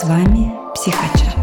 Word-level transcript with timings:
С 0.00 0.04
вами 0.04 0.50
Психочат. 0.74 1.36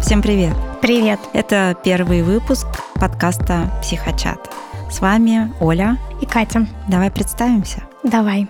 Всем 0.00 0.22
привет! 0.22 0.54
Привет! 0.80 1.18
Это 1.32 1.76
первый 1.82 2.22
выпуск 2.22 2.68
подкаста 2.94 3.68
Психочат. 3.82 4.38
С 4.88 5.00
вами 5.00 5.52
Оля 5.60 5.98
и 6.22 6.26
Катя. 6.26 6.68
Давай 6.88 7.10
представимся. 7.10 7.82
Давай. 8.04 8.46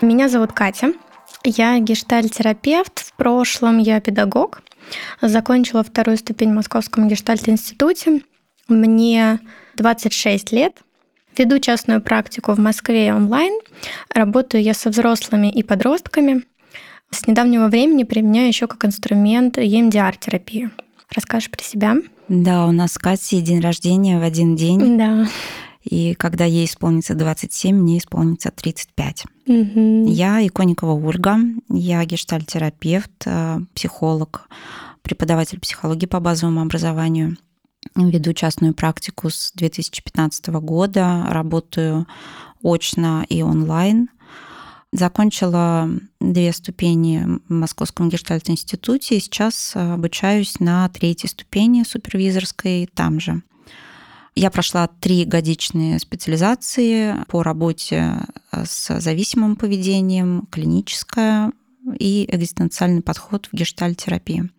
Меня 0.00 0.28
зовут 0.28 0.52
Катя. 0.52 0.92
Я 1.42 1.80
гештальтерапевт. 1.80 3.00
В 3.00 3.12
прошлом 3.14 3.78
я 3.78 4.00
педагог. 4.00 4.62
Закончила 5.20 5.82
вторую 5.82 6.18
ступень 6.18 6.52
в 6.52 6.54
Московском 6.54 7.08
гештальт-институте. 7.08 8.22
Мне 8.68 9.40
26 9.74 10.52
лет. 10.52 10.83
Веду 11.36 11.58
частную 11.58 12.00
практику 12.00 12.52
в 12.52 12.58
Москве 12.58 13.12
онлайн. 13.12 13.52
Работаю 14.14 14.62
я 14.62 14.74
со 14.74 14.90
взрослыми 14.90 15.50
и 15.50 15.62
подростками. 15.62 16.44
С 17.10 17.26
недавнего 17.26 17.68
времени 17.68 18.04
применяю 18.04 18.48
еще 18.48 18.66
как 18.66 18.84
инструмент 18.84 19.58
EMDR-терапию. 19.58 20.70
Расскажешь 21.14 21.50
про 21.50 21.62
себя? 21.62 21.96
Да, 22.28 22.66
у 22.66 22.72
нас 22.72 22.92
с 22.92 22.98
Катей 22.98 23.40
день 23.40 23.60
рождения 23.60 24.18
в 24.18 24.22
один 24.22 24.56
день. 24.56 24.96
Да. 24.96 25.28
И 25.82 26.14
когда 26.14 26.44
ей 26.44 26.64
исполнится 26.64 27.14
27, 27.14 27.76
мне 27.76 27.98
исполнится 27.98 28.50
35. 28.50 29.24
Угу. 29.46 30.06
Я 30.08 30.44
Иконикова 30.46 30.92
Ольга, 30.92 31.36
я 31.68 32.04
гештальтерапевт, 32.04 33.26
э, 33.26 33.58
психолог, 33.74 34.48
преподаватель 35.02 35.60
психологии 35.60 36.06
по 36.06 36.20
базовому 36.20 36.62
образованию. 36.62 37.36
Веду 37.94 38.32
частную 38.32 38.74
практику 38.74 39.30
с 39.30 39.52
2015 39.54 40.48
года, 40.48 41.26
работаю 41.28 42.06
очно 42.62 43.24
и 43.28 43.42
онлайн. 43.42 44.08
Закончила 44.92 45.90
две 46.20 46.52
ступени 46.52 47.40
в 47.48 47.52
Московском 47.52 48.08
гештальт-институте 48.08 49.16
и 49.16 49.20
сейчас 49.20 49.72
обучаюсь 49.74 50.60
на 50.60 50.88
третьей 50.88 51.28
ступени 51.28 51.82
супервизорской 51.82 52.88
там 52.94 53.18
же. 53.18 53.42
Я 54.36 54.50
прошла 54.50 54.88
три 54.88 55.24
годичные 55.24 55.98
специализации 56.00 57.14
по 57.28 57.42
работе 57.42 58.18
с 58.52 59.00
зависимым 59.00 59.54
поведением, 59.56 60.46
клиническая 60.50 61.52
и 61.98 62.28
экзистенциальный 62.30 63.02
подход 63.02 63.46
в 63.46 63.54
гештальтерапии. 63.54 64.50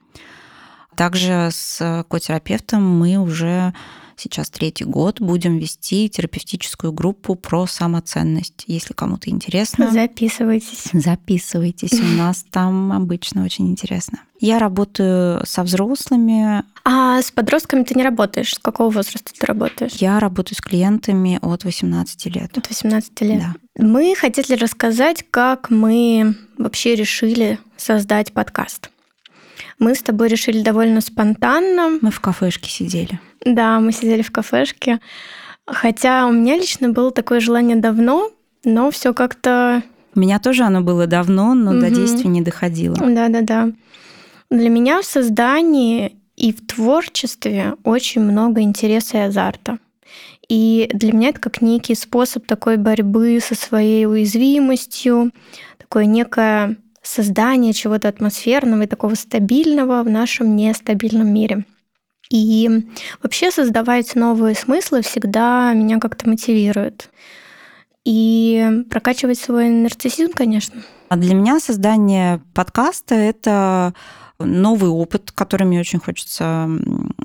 Также 0.95 1.49
с 1.51 2.05
котерапевтом 2.09 2.83
мы 2.83 3.17
уже 3.17 3.73
сейчас 4.17 4.49
третий 4.49 4.85
год 4.85 5.19
будем 5.19 5.57
вести 5.57 6.07
терапевтическую 6.09 6.93
группу 6.93 7.35
про 7.35 7.67
самоценность. 7.67 8.63
Если 8.65 8.93
кому-то 8.93 9.29
интересно, 9.29 9.91
записывайтесь. 9.91 10.89
Записывайтесь. 10.93 11.93
У 11.93 12.17
нас 12.17 12.45
там 12.49 12.93
обычно 12.93 13.43
очень 13.43 13.69
интересно. 13.69 14.21
Я 14.39 14.59
работаю 14.59 15.45
со 15.45 15.63
взрослыми. 15.63 16.63
А 16.85 17.21
с 17.21 17.31
подростками 17.31 17.83
ты 17.83 17.95
не 17.95 18.03
работаешь? 18.03 18.53
С 18.53 18.59
какого 18.59 18.89
возраста 18.89 19.33
ты 19.37 19.45
работаешь? 19.45 19.93
Я 19.93 20.19
работаю 20.19 20.57
с 20.57 20.61
клиентами 20.61 21.39
от 21.41 21.65
18 21.65 22.25
лет. 22.27 22.57
От 22.57 22.69
18 22.69 23.21
лет. 23.21 23.41
Да. 23.41 23.83
Мы 23.83 24.15
хотели 24.15 24.55
рассказать, 24.55 25.25
как 25.29 25.69
мы 25.69 26.37
вообще 26.57 26.95
решили 26.95 27.59
создать 27.75 28.31
подкаст. 28.31 28.91
Мы 29.79 29.95
с 29.95 30.01
тобой 30.01 30.29
решили 30.29 30.61
довольно 30.61 31.01
спонтанно. 31.01 31.99
Мы 32.01 32.11
в 32.11 32.19
кафешке 32.19 32.69
сидели. 32.69 33.19
Да, 33.43 33.79
мы 33.79 33.91
сидели 33.91 34.21
в 34.21 34.31
кафешке. 34.31 34.99
Хотя 35.67 36.27
у 36.27 36.31
меня 36.31 36.55
лично 36.55 36.89
было 36.89 37.11
такое 37.11 37.39
желание 37.39 37.75
давно, 37.75 38.31
но 38.63 38.91
все 38.91 39.13
как-то... 39.13 39.83
У 40.15 40.19
меня 40.19 40.39
тоже 40.39 40.63
оно 40.63 40.81
было 40.81 41.07
давно, 41.07 41.53
но 41.53 41.71
угу. 41.71 41.81
до 41.81 41.89
действия 41.89 42.29
не 42.29 42.41
доходило. 42.41 42.95
Да-да-да. 42.95 43.71
Для 44.49 44.69
меня 44.69 45.01
в 45.01 45.05
создании 45.05 46.15
и 46.35 46.53
в 46.53 46.65
творчестве 46.65 47.75
очень 47.83 48.21
много 48.21 48.61
интереса 48.61 49.17
и 49.17 49.21
азарта. 49.21 49.79
И 50.47 50.89
для 50.93 51.11
меня 51.11 51.29
это 51.29 51.39
как 51.39 51.61
некий 51.61 51.95
способ 51.95 52.45
такой 52.45 52.77
борьбы 52.77 53.39
со 53.41 53.55
своей 53.55 54.05
уязвимостью, 54.05 55.31
такое 55.79 56.05
некое 56.05 56.77
создание 57.05 57.73
чего-то 57.73 58.07
атмосферного 58.07 58.83
и 58.83 58.87
такого 58.87 59.15
стабильного 59.15 60.03
в 60.03 60.09
нашем 60.09 60.55
нестабильном 60.55 61.33
мире. 61.33 61.65
И 62.29 62.69
вообще 63.21 63.51
создавать 63.51 64.15
новые 64.15 64.55
смыслы 64.55 65.01
всегда 65.01 65.73
меня 65.73 65.99
как-то 65.99 66.27
мотивирует. 66.27 67.09
И 68.03 68.83
прокачивать 68.89 69.39
свой 69.39 69.69
нарциссизм, 69.69 70.31
конечно. 70.33 70.81
А 71.09 71.17
для 71.17 71.33
меня 71.33 71.59
создание 71.59 72.41
подкаста— 72.53 73.15
это 73.15 73.93
новый 74.39 74.89
опыт, 74.89 75.31
который 75.31 75.65
мне 75.65 75.79
очень 75.79 75.99
хочется 75.99 76.69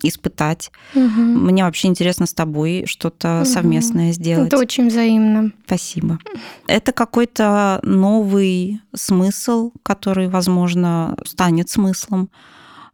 испытать. 0.02 0.70
Угу. 0.94 1.20
Мне 1.20 1.64
вообще 1.64 1.88
интересно 1.88 2.26
с 2.26 2.34
тобой 2.34 2.84
что-то 2.86 3.40
угу. 3.40 3.44
совместное 3.44 4.12
сделать. 4.12 4.48
Это 4.48 4.58
очень 4.58 4.88
взаимно. 4.88 5.52
Спасибо. 5.66 6.18
Это 6.66 6.92
какой-то 6.92 7.80
новый 7.82 8.80
смысл, 8.94 9.72
который, 9.82 10.28
возможно, 10.28 11.16
станет 11.24 11.68
смыслом. 11.68 12.30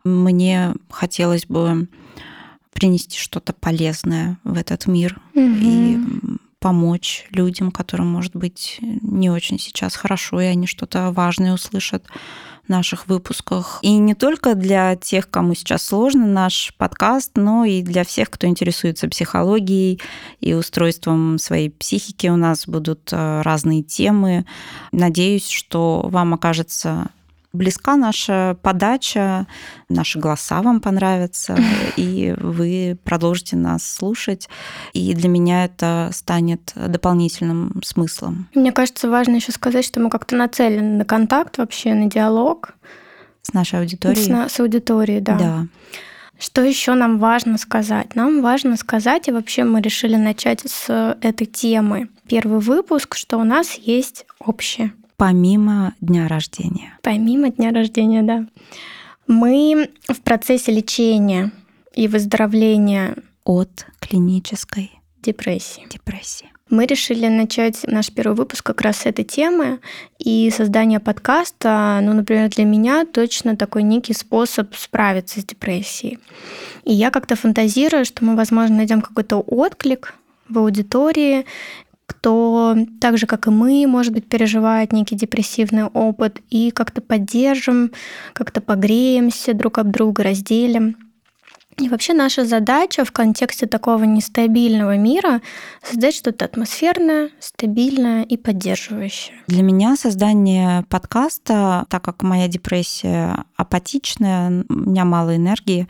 Мне 0.04 0.74
хотелось 0.90 1.46
бы 1.46 1.88
принести 2.72 3.18
что-то 3.18 3.52
полезное 3.52 4.38
в 4.44 4.56
этот 4.56 4.86
мир 4.86 5.20
угу. 5.34 5.40
и 5.42 5.98
помочь 6.58 7.26
людям, 7.30 7.70
которым, 7.70 8.08
может 8.08 8.34
быть, 8.34 8.78
не 8.80 9.30
очень 9.30 9.58
сейчас 9.58 9.94
хорошо, 9.94 10.40
и 10.40 10.46
они 10.46 10.66
что-то 10.66 11.12
важное 11.12 11.54
услышат 11.54 12.04
наших 12.68 13.06
выпусках. 13.06 13.78
И 13.82 13.96
не 13.98 14.14
только 14.14 14.54
для 14.54 14.96
тех, 14.96 15.30
кому 15.30 15.54
сейчас 15.54 15.84
сложно 15.84 16.26
наш 16.26 16.72
подкаст, 16.76 17.32
но 17.36 17.64
и 17.64 17.82
для 17.82 18.04
всех, 18.04 18.30
кто 18.30 18.46
интересуется 18.46 19.08
психологией 19.08 20.00
и 20.40 20.54
устройством 20.54 21.38
своей 21.38 21.70
психики. 21.70 22.26
У 22.28 22.36
нас 22.36 22.66
будут 22.66 23.10
э, 23.12 23.42
разные 23.42 23.82
темы. 23.82 24.46
Надеюсь, 24.92 25.48
что 25.48 26.02
вам 26.08 26.34
окажется 26.34 27.10
близка 27.56 27.96
наша 27.96 28.56
подача, 28.62 29.46
наши 29.88 30.18
голоса 30.18 30.62
вам 30.62 30.80
понравятся, 30.80 31.56
и 31.96 32.34
вы 32.38 32.98
продолжите 33.04 33.56
нас 33.56 33.88
слушать. 33.88 34.48
И 34.92 35.14
для 35.14 35.28
меня 35.28 35.64
это 35.64 36.10
станет 36.12 36.72
дополнительным 36.74 37.80
смыслом. 37.84 38.48
Мне 38.54 38.72
кажется, 38.72 39.10
важно 39.10 39.36
еще 39.36 39.52
сказать, 39.52 39.84
что 39.84 40.00
мы 40.00 40.10
как-то 40.10 40.36
нацелены 40.36 40.98
на 40.98 41.04
контакт 41.04 41.58
вообще, 41.58 41.94
на 41.94 42.06
диалог. 42.06 42.74
С 43.42 43.52
нашей 43.52 43.80
аудиторией. 43.80 44.48
С, 44.48 44.52
с 44.52 44.60
аудиторией, 44.60 45.20
да. 45.20 45.38
Да. 45.38 45.66
Что 46.38 46.62
еще 46.62 46.94
нам 46.94 47.18
важно 47.18 47.56
сказать? 47.56 48.14
Нам 48.14 48.42
важно 48.42 48.76
сказать, 48.76 49.28
и 49.28 49.32
вообще 49.32 49.64
мы 49.64 49.80
решили 49.80 50.16
начать 50.16 50.60
с 50.68 51.16
этой 51.22 51.46
темы. 51.46 52.08
Первый 52.28 52.60
выпуск, 52.60 53.14
что 53.16 53.38
у 53.38 53.44
нас 53.44 53.74
есть 53.74 54.26
общее. 54.38 54.92
Помимо 55.16 55.94
дня 56.00 56.28
рождения. 56.28 56.98
Помимо 57.02 57.50
дня 57.50 57.70
рождения, 57.72 58.22
да. 58.22 58.46
Мы 59.26 59.90
в 60.08 60.20
процессе 60.20 60.72
лечения 60.72 61.52
и 61.94 62.06
выздоровления 62.06 63.16
от 63.44 63.86
клинической 64.00 64.92
депрессии. 65.22 65.86
депрессии. 65.90 66.50
Мы 66.68 66.86
решили 66.86 67.28
начать 67.28 67.84
наш 67.86 68.10
первый 68.10 68.34
выпуск 68.34 68.66
как 68.66 68.80
раз 68.80 68.98
с 68.98 69.06
этой 69.06 69.24
темы. 69.24 69.78
И 70.18 70.50
создание 70.50 70.98
подкаста, 70.98 72.00
ну, 72.02 72.12
например, 72.12 72.50
для 72.50 72.64
меня 72.64 73.04
точно 73.06 73.56
такой 73.56 73.84
некий 73.84 74.14
способ 74.14 74.74
справиться 74.74 75.40
с 75.40 75.44
депрессией. 75.44 76.18
И 76.84 76.92
я 76.92 77.10
как-то 77.10 77.36
фантазирую, 77.36 78.04
что 78.04 78.24
мы, 78.24 78.34
возможно, 78.34 78.76
найдем 78.76 79.00
какой-то 79.00 79.38
отклик 79.38 80.14
в 80.48 80.58
аудитории, 80.58 81.46
кто 82.26 82.76
так 83.00 83.18
же, 83.18 83.26
как 83.26 83.46
и 83.46 83.50
мы, 83.50 83.86
может 83.86 84.12
быть, 84.12 84.26
переживает 84.26 84.92
некий 84.92 85.14
депрессивный 85.14 85.84
опыт, 85.84 86.40
и 86.50 86.72
как-то 86.72 87.00
поддержим, 87.00 87.92
как-то 88.32 88.60
погреемся 88.60 89.54
друг 89.54 89.78
об 89.78 89.92
друга, 89.92 90.24
разделим. 90.24 90.96
И 91.78 91.88
вообще 91.90 92.14
наша 92.14 92.46
задача 92.46 93.04
в 93.04 93.12
контексте 93.12 93.66
такого 93.66 94.04
нестабильного 94.04 94.96
мира 94.96 95.42
создать 95.82 96.14
что-то 96.14 96.46
атмосферное, 96.46 97.30
стабильное 97.38 98.22
и 98.22 98.38
поддерживающее. 98.38 99.36
Для 99.46 99.62
меня 99.62 99.96
создание 99.96 100.84
подкаста, 100.88 101.84
так 101.90 102.02
как 102.02 102.22
моя 102.22 102.48
депрессия 102.48 103.44
апатичная, 103.56 104.64
у 104.68 104.74
меня 104.74 105.04
мало 105.04 105.36
энергии, 105.36 105.86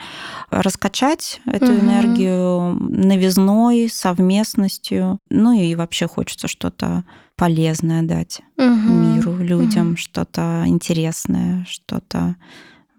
раскачать 0.51 1.41
эту 1.47 1.67
угу. 1.73 1.81
энергию 1.81 2.77
новизной, 2.81 3.89
совместностью, 3.89 5.19
ну 5.31 5.53
и 5.53 5.75
вообще 5.77 6.09
хочется 6.09 6.49
что-то 6.49 7.05
полезное 7.37 8.03
дать 8.03 8.41
угу. 8.57 8.67
миру, 8.67 9.37
людям, 9.37 9.91
угу. 9.91 9.97
что-то 9.97 10.65
интересное, 10.67 11.65
что-то 11.69 12.35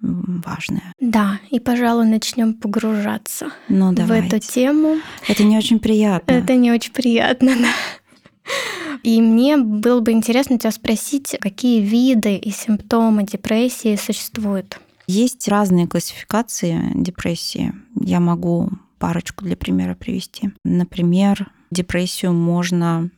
важное. 0.01 0.93
Да, 0.99 1.39
и, 1.49 1.59
пожалуй, 1.59 2.05
начнем 2.05 2.53
погружаться 2.53 3.51
ну, 3.67 3.93
в 3.93 4.11
эту 4.11 4.39
тему. 4.39 4.97
Это 5.27 5.43
не 5.43 5.57
очень 5.57 5.79
приятно. 5.79 6.31
Это 6.31 6.55
не 6.55 6.71
очень 6.71 6.93
приятно, 6.93 7.55
да. 7.59 7.71
И 9.03 9.21
мне 9.21 9.57
было 9.57 9.99
бы 10.01 10.11
интересно 10.11 10.57
тебя 10.57 10.71
спросить, 10.71 11.35
какие 11.39 11.81
виды 11.81 12.35
и 12.35 12.51
симптомы 12.51 13.23
депрессии 13.23 13.95
существуют? 13.95 14.79
Есть 15.07 15.47
разные 15.47 15.87
классификации 15.87 16.91
депрессии. 16.93 17.73
Я 17.99 18.19
могу 18.19 18.69
парочку 18.99 19.45
для 19.45 19.55
примера 19.55 19.95
привести. 19.95 20.51
Например, 20.63 21.49
депрессию 21.71 22.33
можно 22.33 23.09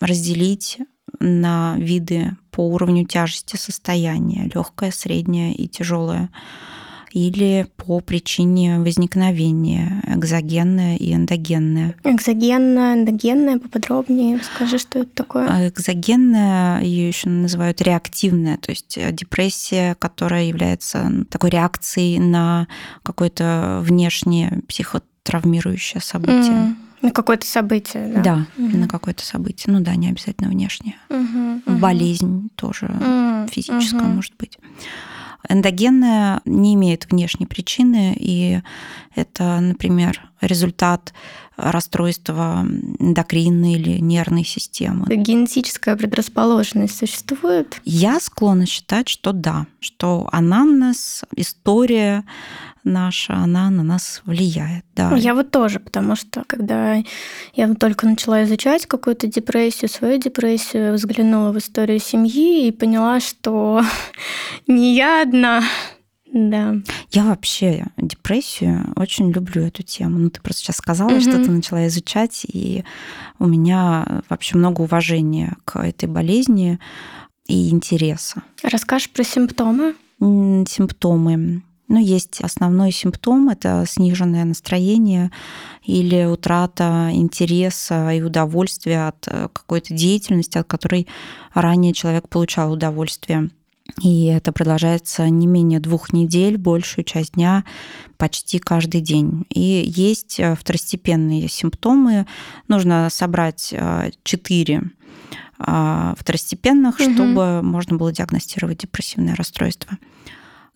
разделить 0.00 0.78
на 1.18 1.76
виды 1.78 2.36
по 2.50 2.66
уровню 2.66 3.04
тяжести 3.04 3.56
состояния, 3.56 4.50
легкое, 4.54 4.90
среднее 4.90 5.54
и 5.54 5.68
тяжелое 5.68 6.30
или 7.12 7.66
по 7.76 8.00
причине 8.00 8.78
возникновения 8.78 10.02
экзогенное 10.06 10.96
и 10.96 11.12
эндогенное. 11.12 11.94
Экзогенное, 12.04 12.94
эндогенное, 12.94 13.58
поподробнее 13.58 14.40
скажи, 14.42 14.78
что 14.78 15.00
это 15.00 15.10
такое. 15.14 15.48
А 15.48 15.68
экзогенное 15.68 16.82
ее 16.82 17.08
еще 17.08 17.28
называют 17.28 17.82
реактивное, 17.82 18.58
то 18.58 18.70
есть 18.70 18.96
э, 18.96 19.10
депрессия, 19.12 19.96
которая 19.96 20.44
является 20.44 21.24
такой 21.30 21.50
реакцией 21.50 22.18
на 22.20 22.68
какое-то 23.02 23.80
внешнее 23.84 24.62
психотравмирующее 24.68 26.00
событие. 26.00 26.52
Mm. 26.52 26.76
На 27.02 27.10
какое-то 27.10 27.46
событие, 27.46 28.12
да? 28.14 28.22
Да, 28.22 28.46
угу. 28.56 28.76
на 28.76 28.88
какое-то 28.88 29.24
событие. 29.24 29.72
Ну 29.72 29.80
да, 29.80 29.94
не 29.96 30.08
обязательно 30.08 30.50
внешнее. 30.50 30.96
Угу, 31.08 31.62
угу. 31.66 31.78
Болезнь 31.78 32.50
тоже 32.56 32.86
угу, 32.86 33.48
физическая 33.50 34.02
угу. 34.02 34.16
может 34.16 34.34
быть. 34.38 34.58
Эндогенная 35.48 36.42
не 36.44 36.74
имеет 36.74 37.10
внешней 37.10 37.46
причины, 37.46 38.14
и 38.18 38.60
это, 39.14 39.58
например, 39.60 40.20
результат 40.42 41.14
расстройства 41.56 42.66
эндокринной 42.98 43.74
или 43.74 43.98
нервной 43.98 44.44
системы. 44.44 45.06
Генетическая 45.08 45.96
предрасположенность 45.96 46.96
существует? 46.96 47.80
Я 47.84 48.20
склонна 48.20 48.66
считать, 48.66 49.08
что 49.08 49.32
да, 49.32 49.66
что 49.80 50.28
анамнез, 50.32 51.22
история 51.36 52.24
наша, 52.84 53.34
она 53.34 53.70
на 53.70 53.82
нас 53.82 54.22
влияет. 54.24 54.84
Да. 54.94 55.14
Я 55.16 55.34
вот 55.34 55.50
тоже, 55.50 55.80
потому 55.80 56.16
что 56.16 56.44
когда 56.46 57.02
я 57.54 57.74
только 57.74 58.06
начала 58.06 58.44
изучать 58.44 58.86
какую-то 58.86 59.26
депрессию, 59.26 59.88
свою 59.88 60.18
депрессию, 60.18 60.94
взглянула 60.94 61.52
в 61.52 61.58
историю 61.58 62.00
семьи 62.00 62.68
и 62.68 62.72
поняла, 62.72 63.20
что 63.20 63.82
не 64.66 64.96
я 64.96 65.22
одна, 65.22 65.62
да. 66.32 66.76
Я 67.10 67.24
вообще 67.24 67.86
депрессию 67.96 68.92
очень 68.96 69.32
люблю 69.32 69.62
эту 69.62 69.82
тему. 69.82 70.18
Ну, 70.18 70.30
ты 70.30 70.40
просто 70.40 70.62
сейчас 70.62 70.76
сказала, 70.76 71.10
угу. 71.10 71.20
что 71.20 71.32
ты 71.32 71.50
начала 71.50 71.86
изучать, 71.88 72.46
и 72.46 72.84
у 73.38 73.46
меня 73.46 74.22
вообще 74.28 74.56
много 74.56 74.82
уважения 74.82 75.56
к 75.64 75.80
этой 75.80 76.08
болезни 76.08 76.78
и 77.48 77.70
интереса. 77.70 78.42
Расскажешь 78.62 79.10
про 79.10 79.24
симптомы? 79.24 79.96
Симптомы. 80.20 81.62
Ну, 81.90 81.98
есть 81.98 82.40
основной 82.40 82.92
симптом– 82.92 83.48
это 83.50 83.84
сниженное 83.84 84.44
настроение 84.44 85.32
или 85.82 86.24
утрата 86.24 87.10
интереса 87.12 88.12
и 88.12 88.22
удовольствия 88.22 89.08
от 89.08 89.26
э, 89.26 89.48
какой-то 89.52 89.92
деятельности, 89.92 90.56
от 90.56 90.68
которой 90.68 91.08
ранее 91.52 91.92
человек 91.92 92.28
получал 92.28 92.72
удовольствие. 92.72 93.50
И 94.00 94.26
это 94.26 94.52
продолжается 94.52 95.28
не 95.28 95.48
менее 95.48 95.80
двух 95.80 96.12
недель, 96.12 96.58
большую 96.58 97.04
часть 97.04 97.32
дня, 97.32 97.64
почти 98.18 98.60
каждый 98.60 99.00
день. 99.00 99.44
И 99.50 99.82
есть 99.84 100.38
э, 100.38 100.54
второстепенные 100.54 101.48
симптомы. 101.48 102.24
Нужно 102.68 103.08
собрать 103.10 103.70
э, 103.72 104.12
четыре 104.22 104.82
второстепенных, 105.58 107.00
угу. 107.00 107.12
чтобы 107.12 107.60
можно 107.62 107.98
было 107.98 108.10
диагностировать 108.10 108.78
депрессивное 108.78 109.34
расстройство. 109.34 109.98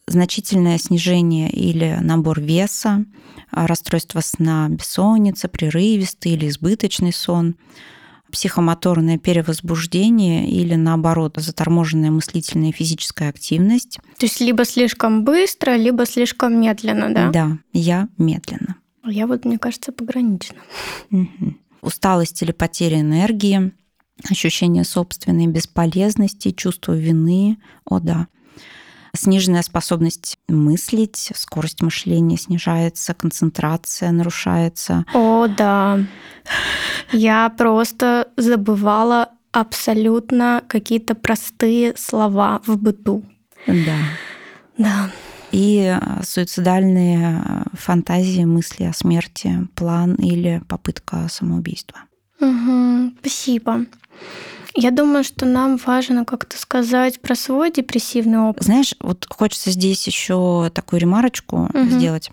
Значительное 0.07 0.79
снижение 0.79 1.51
или 1.51 1.99
набор 2.01 2.41
веса, 2.41 3.05
а, 3.51 3.67
расстройство 3.67 4.21
сна, 4.21 4.69
бессонница, 4.69 5.49
прерывистый 5.49 6.33
или 6.33 6.49
избыточный 6.49 7.13
сон– 7.13 7.57
психомоторное 8.35 9.17
перевозбуждение 9.17 10.51
или, 10.51 10.75
наоборот, 10.75 11.37
заторможенная 11.37 12.11
мыслительная 12.11 12.71
и 12.71 12.73
физическая 12.73 13.29
активность. 13.29 14.01
То 14.19 14.27
есть 14.27 14.41
либо 14.41 14.65
слишком 14.65 15.23
быстро, 15.23 15.77
либо 15.77 16.05
слишком 16.05 16.61
медленно, 16.61 17.15
да? 17.15 17.31
Да, 17.31 17.59
я 17.73 18.09
медленно. 18.19 18.75
Я 19.07 19.29
вот, 19.29 19.45
мне 19.45 19.57
кажется, 19.59 19.93
погранично. 19.93 20.57
Угу. 21.13 21.55
Усталость 21.83 22.43
или 22.43 22.51
потеря 22.51 23.01
энергии, 23.01 23.73
ощущение 24.29 24.83
собственной 24.83 25.47
бесполезности, 25.47 26.51
чувство 26.51 26.93
вины. 26.93 27.59
О, 27.85 28.01
да 28.01 28.27
сниженная 29.15 29.63
способность 29.63 30.39
мыслить, 30.49 31.31
скорость 31.35 31.83
мышления 31.83 32.37
снижается, 32.37 33.15
концентрация 33.15 34.11
нарушается. 34.13 35.05
О, 35.15 35.47
да. 35.47 36.01
Я 37.13 37.49
просто 37.51 38.29
забывала 38.37 39.31
абсолютно 39.53 40.63
какие-то 40.69 41.15
простые 41.15 41.95
слова 41.97 42.61
в 42.67 42.77
быту. 42.77 43.25
Да. 43.67 43.99
Да. 44.77 45.11
И 45.53 45.97
суицидальные 46.25 47.65
фантазии, 47.75 48.45
мысли 48.45 48.85
о 48.85 48.93
смерти, 48.93 49.69
план 49.77 50.15
или 50.17 50.61
попытка 50.69 51.29
самоубийства. 51.29 52.01
Угу, 52.41 53.13
спасибо. 53.21 53.87
Я 54.77 54.91
думаю, 54.91 55.23
что 55.23 55.47
нам 55.47 55.77
важно 55.77 56.25
как-то 56.25 56.59
сказать 56.59 57.21
про 57.21 57.35
свой 57.37 57.71
депрессивный 57.71 58.39
опыт. 58.41 58.65
Знаешь, 58.65 58.95
вот 59.01 59.27
хочется 59.31 59.71
здесь 59.71 60.07
еще 60.07 60.71
такую 60.75 61.01
ремарочку 61.01 61.71
угу. 61.73 61.85
сделать. 61.85 62.31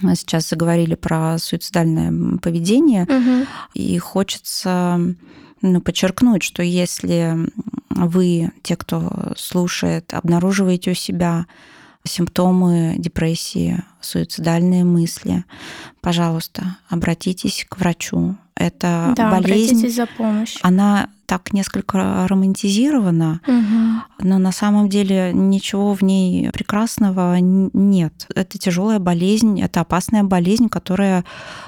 Сейчас 0.00 0.48
заговорили 0.48 0.94
про 0.94 1.36
суицидальное 1.38 2.38
поведение, 2.38 3.04
угу. 3.04 3.46
и 3.74 3.98
хочется 3.98 4.98
ну, 5.60 5.80
подчеркнуть, 5.80 6.42
что 6.42 6.62
если 6.62 7.50
вы, 7.90 8.50
те, 8.62 8.76
кто 8.76 9.32
слушает, 9.36 10.14
обнаруживаете 10.14 10.92
у 10.92 10.94
себя 10.94 11.46
симптомы 12.06 12.94
депрессии, 12.98 13.82
суицидальные 14.00 14.84
мысли, 14.84 15.44
пожалуйста, 16.00 16.76
обратитесь 16.88 17.66
к 17.68 17.78
врачу. 17.78 18.36
Это 18.56 19.12
да, 19.16 19.30
болезнь. 19.30 19.88
за 19.88 20.06
помощью. 20.06 20.60
Она 20.62 21.08
так 21.26 21.52
несколько 21.52 22.26
романтизирована, 22.28 23.40
угу. 23.46 24.26
но 24.26 24.38
на 24.38 24.52
самом 24.52 24.88
деле 24.88 25.32
ничего 25.32 25.94
в 25.94 26.02
ней 26.02 26.50
прекрасного 26.50 27.38
нет. 27.40 28.26
Это 28.34 28.58
тяжелая 28.58 28.98
болезнь, 28.98 29.60
это 29.60 29.80
опасная 29.80 30.22
болезнь, 30.22 30.68
которая 30.68 31.24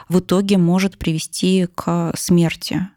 в 0.08 0.20
итоге 0.20 0.58
может 0.58 0.98
привести 0.98 1.66
к 1.74 2.12
смерти. 2.16 2.88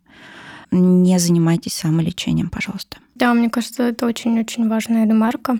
Не 0.72 1.18
занимайтесь 1.18 1.74
самолечением, 1.74 2.50
пожалуйста. 2.50 2.98
Да, 3.16 3.34
мне 3.34 3.50
кажется, 3.50 3.84
это 3.84 4.06
очень-очень 4.06 4.70
важная 4.70 5.08
ремарка. 5.08 5.58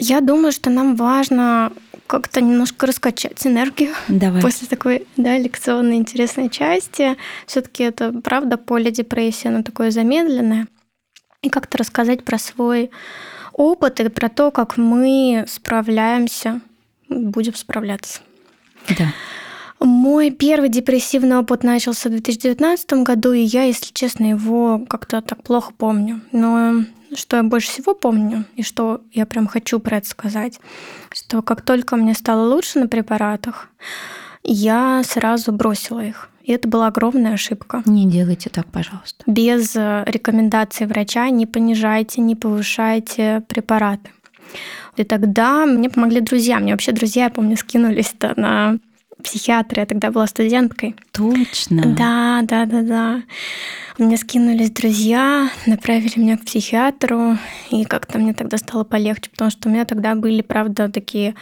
Я 0.00 0.22
думаю, 0.22 0.50
что 0.50 0.70
нам 0.70 0.96
важно 0.96 1.72
как-то 2.06 2.40
немножко 2.40 2.86
раскачать 2.86 3.46
энергию 3.46 3.94
Давай. 4.08 4.40
после 4.40 4.66
такой 4.66 5.06
да, 5.16 5.36
лекционной 5.36 5.96
интересной 5.96 6.48
части. 6.48 7.16
Все-таки 7.46 7.84
это 7.84 8.10
правда 8.12 8.56
поле 8.56 8.90
депрессии, 8.90 9.48
оно 9.48 9.62
такое 9.62 9.90
замедленное. 9.90 10.66
И 11.42 11.50
как-то 11.50 11.78
рассказать 11.78 12.24
про 12.24 12.38
свой 12.38 12.90
опыт 13.52 14.00
и 14.00 14.08
про 14.08 14.30
то, 14.30 14.50
как 14.50 14.78
мы 14.78 15.44
справляемся, 15.46 16.62
будем 17.08 17.54
справляться. 17.54 18.20
Да. 18.98 19.12
Мой 19.80 20.30
первый 20.30 20.70
депрессивный 20.70 21.36
опыт 21.36 21.62
начался 21.62 22.08
в 22.08 22.12
2019 22.12 22.92
году, 23.04 23.32
и 23.32 23.40
я, 23.40 23.64
если 23.64 23.92
честно, 23.92 24.30
его 24.30 24.78
как-то 24.88 25.20
так 25.20 25.42
плохо 25.42 25.72
помню. 25.76 26.22
Но 26.32 26.84
что 27.14 27.36
я 27.36 27.42
больше 27.42 27.68
всего 27.68 27.94
помню, 27.94 28.44
и 28.56 28.62
что 28.62 29.00
я 29.12 29.26
прям 29.26 29.46
хочу 29.46 29.80
про 29.80 29.98
это 29.98 30.08
сказать, 30.08 30.60
что 31.12 31.42
как 31.42 31.62
только 31.62 31.96
мне 31.96 32.14
стало 32.14 32.52
лучше 32.52 32.78
на 32.80 32.88
препаратах, 32.88 33.68
я 34.42 35.02
сразу 35.04 35.52
бросила 35.52 36.00
их. 36.00 36.28
И 36.42 36.52
это 36.52 36.68
была 36.68 36.86
огромная 36.86 37.34
ошибка. 37.34 37.82
Не 37.84 38.10
делайте 38.10 38.50
так, 38.50 38.66
пожалуйста. 38.66 39.22
Без 39.26 39.76
э, 39.76 40.04
рекомендаций 40.06 40.86
врача 40.86 41.28
не 41.28 41.46
понижайте, 41.46 42.20
не 42.22 42.34
повышайте 42.34 43.42
препараты. 43.46 44.10
И 44.96 45.04
тогда 45.04 45.66
мне 45.66 45.90
помогли 45.90 46.20
друзья. 46.20 46.58
Мне 46.58 46.72
вообще 46.72 46.92
друзья, 46.92 47.24
я 47.24 47.30
помню, 47.30 47.56
скинулись 47.56 48.14
на 48.36 48.78
психиатра, 49.22 49.80
я 49.80 49.86
тогда 49.86 50.10
была 50.10 50.26
студенткой. 50.26 50.96
Точно. 51.12 51.94
Да, 51.96 52.40
да, 52.42 52.66
да, 52.66 52.82
да. 52.82 53.22
Мне 53.98 54.16
скинулись 54.16 54.70
друзья, 54.70 55.50
направили 55.66 56.18
меня 56.18 56.38
к 56.38 56.44
психиатру, 56.44 57.38
и 57.70 57.84
как-то 57.84 58.18
мне 58.18 58.34
тогда 58.34 58.56
стало 58.56 58.84
полегче, 58.84 59.30
потому 59.30 59.50
что 59.50 59.68
у 59.68 59.72
меня 59.72 59.84
тогда 59.84 60.14
были, 60.14 60.42
правда, 60.42 60.88
такие 60.88 61.34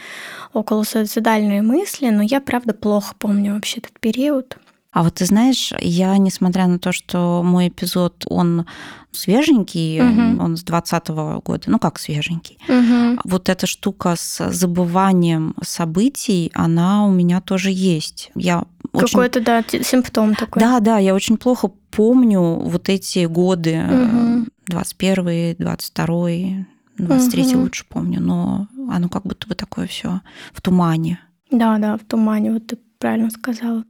около 0.53 0.83
суицидальные 0.83 1.61
мысли, 1.61 2.09
но 2.09 2.23
я, 2.23 2.41
правда, 2.41 2.73
плохо 2.73 3.15
помню 3.17 3.53
вообще 3.53 3.79
этот 3.79 3.99
период. 3.99 4.57
А 4.91 5.03
вот 5.03 5.15
ты 5.15 5.25
знаешь, 5.25 5.71
я, 5.79 6.17
несмотря 6.17 6.65
на 6.65 6.79
то, 6.79 6.91
что 6.91 7.43
мой 7.43 7.67
эпизод, 7.67 8.25
он 8.25 8.65
свеженький, 9.11 10.01
угу. 10.01 10.43
он 10.43 10.57
с 10.57 10.63
2020 10.63 11.07
года, 11.43 11.63
ну 11.67 11.79
как 11.79 11.99
свеженький, 11.99 12.57
угу. 12.67 13.19
вот 13.23 13.49
эта 13.49 13.67
штука 13.67 14.15
с 14.17 14.49
забыванием 14.51 15.55
событий, 15.61 16.51
она 16.55 17.05
у 17.05 17.11
меня 17.11 17.39
тоже 17.41 17.69
есть. 17.71 18.31
Я 18.35 18.63
Какой-то, 18.91 19.41
да, 19.41 19.63
симптом 19.81 20.35
такой. 20.35 20.59
Да, 20.59 20.79
да, 20.79 20.97
я 20.97 21.13
очень 21.13 21.37
плохо 21.37 21.71
помню 21.91 22.41
вот 22.41 22.89
эти 22.89 23.25
годы, 23.25 23.83
угу. 23.83 24.45
21 24.67 25.55
22 25.57 26.65
23 26.97 27.43
угу. 27.43 27.59
лучше 27.61 27.85
помню, 27.87 28.19
но 28.21 28.67
оно 28.89 29.09
как 29.09 29.23
будто 29.23 29.47
бы 29.47 29.55
такое 29.55 29.87
все 29.87 30.21
в 30.53 30.61
тумане. 30.61 31.19
Да, 31.51 31.77
да, 31.77 31.97
в 31.97 32.01
тумане, 32.05 32.53
вот 32.53 32.67
ты 32.67 32.77
правильно 32.99 33.29
сказала. 33.29 33.83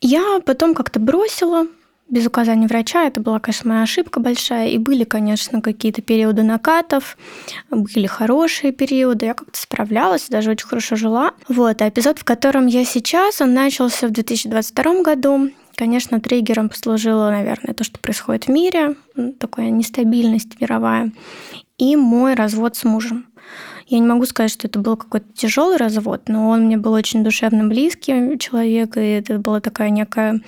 Я 0.00 0.40
потом 0.44 0.74
как-то 0.74 0.98
бросила 0.98 1.66
без 2.10 2.26
указания 2.26 2.66
врача. 2.66 3.06
Это 3.06 3.20
была, 3.20 3.38
конечно, 3.38 3.70
моя 3.70 3.82
ошибка 3.82 4.20
большая. 4.20 4.68
И 4.68 4.78
были, 4.78 5.04
конечно, 5.04 5.62
какие-то 5.62 6.02
периоды 6.02 6.42
накатов, 6.42 7.16
были 7.70 8.06
хорошие 8.06 8.72
периоды. 8.72 9.26
Я 9.26 9.34
как-то 9.34 9.58
справлялась, 9.58 10.28
даже 10.28 10.50
очень 10.50 10.66
хорошо 10.66 10.96
жила. 10.96 11.32
Вот, 11.48 11.80
а 11.80 11.88
эпизод, 11.88 12.18
в 12.18 12.24
котором 12.24 12.66
я 12.66 12.84
сейчас, 12.84 13.40
он 13.40 13.54
начался 13.54 14.08
в 14.08 14.10
2022 14.10 15.02
году. 15.02 15.50
Конечно, 15.76 16.20
триггером 16.20 16.68
послужило, 16.68 17.30
наверное, 17.30 17.74
то, 17.74 17.84
что 17.84 17.98
происходит 18.00 18.44
в 18.44 18.48
мире, 18.48 18.96
такая 19.38 19.70
нестабильность 19.70 20.60
мировая, 20.60 21.10
и 21.78 21.96
мой 21.96 22.34
развод 22.34 22.76
с 22.76 22.84
мужем. 22.84 23.26
Я 23.86 23.98
не 23.98 24.06
могу 24.06 24.26
сказать, 24.26 24.52
что 24.52 24.68
это 24.68 24.78
был 24.78 24.96
какой-то 24.96 25.26
тяжелый 25.34 25.76
развод, 25.76 26.28
но 26.28 26.50
он 26.50 26.66
мне 26.66 26.76
был 26.76 26.92
очень 26.92 27.24
душевно 27.24 27.66
близкий 27.66 28.38
человек, 28.38 28.96
и 28.96 29.00
это 29.00 29.38
была 29.38 29.60
такая 29.60 29.90
некая 29.90 30.40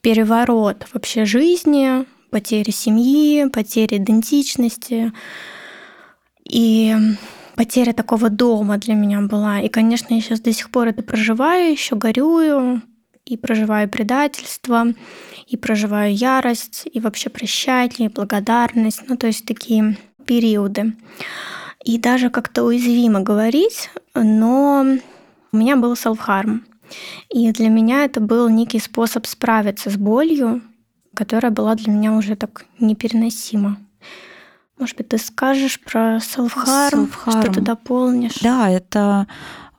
переворот 0.00 0.86
вообще 0.92 1.24
жизни, 1.24 2.04
потери 2.30 2.70
семьи, 2.70 3.48
потери 3.48 3.96
идентичности. 3.96 5.12
И 6.44 6.94
потеря 7.56 7.92
такого 7.92 8.30
дома 8.30 8.78
для 8.78 8.94
меня 8.94 9.20
была. 9.20 9.60
И, 9.60 9.68
конечно, 9.68 10.14
я 10.14 10.20
сейчас 10.20 10.40
до 10.40 10.52
сих 10.52 10.70
пор 10.70 10.88
это 10.88 11.02
проживаю, 11.02 11.70
еще 11.70 11.96
горюю, 11.96 12.82
и 13.24 13.36
проживаю 13.36 13.88
предательство, 13.88 14.86
и 15.46 15.56
проживаю 15.56 16.14
ярость, 16.14 16.88
и 16.92 16.98
вообще 17.00 17.30
прощать, 17.30 18.00
и 18.00 18.08
благодарность. 18.08 19.02
Ну, 19.08 19.16
то 19.16 19.26
есть 19.26 19.44
такие 19.44 19.96
периоды 20.26 20.94
и 21.84 21.98
даже 21.98 22.30
как-то 22.30 22.64
уязвимо 22.64 23.20
говорить, 23.20 23.90
но 24.14 24.84
у 25.52 25.56
меня 25.56 25.76
был 25.76 25.96
селф-харм. 25.96 26.64
И 27.30 27.50
для 27.52 27.68
меня 27.68 28.04
это 28.04 28.20
был 28.20 28.48
некий 28.48 28.80
способ 28.80 29.26
справиться 29.26 29.90
с 29.90 29.96
болью, 29.96 30.62
которая 31.14 31.52
была 31.52 31.74
для 31.74 31.92
меня 31.92 32.12
уже 32.12 32.36
так 32.36 32.66
непереносима. 32.78 33.78
Может 34.78 34.96
быть, 34.96 35.08
ты 35.08 35.18
скажешь 35.18 35.78
про 35.80 36.16
self-harm, 36.16 37.10
self 37.26 37.40
что 37.40 37.52
ты 37.52 37.60
дополнишь? 37.60 38.38
Да, 38.40 38.70
это 38.70 39.26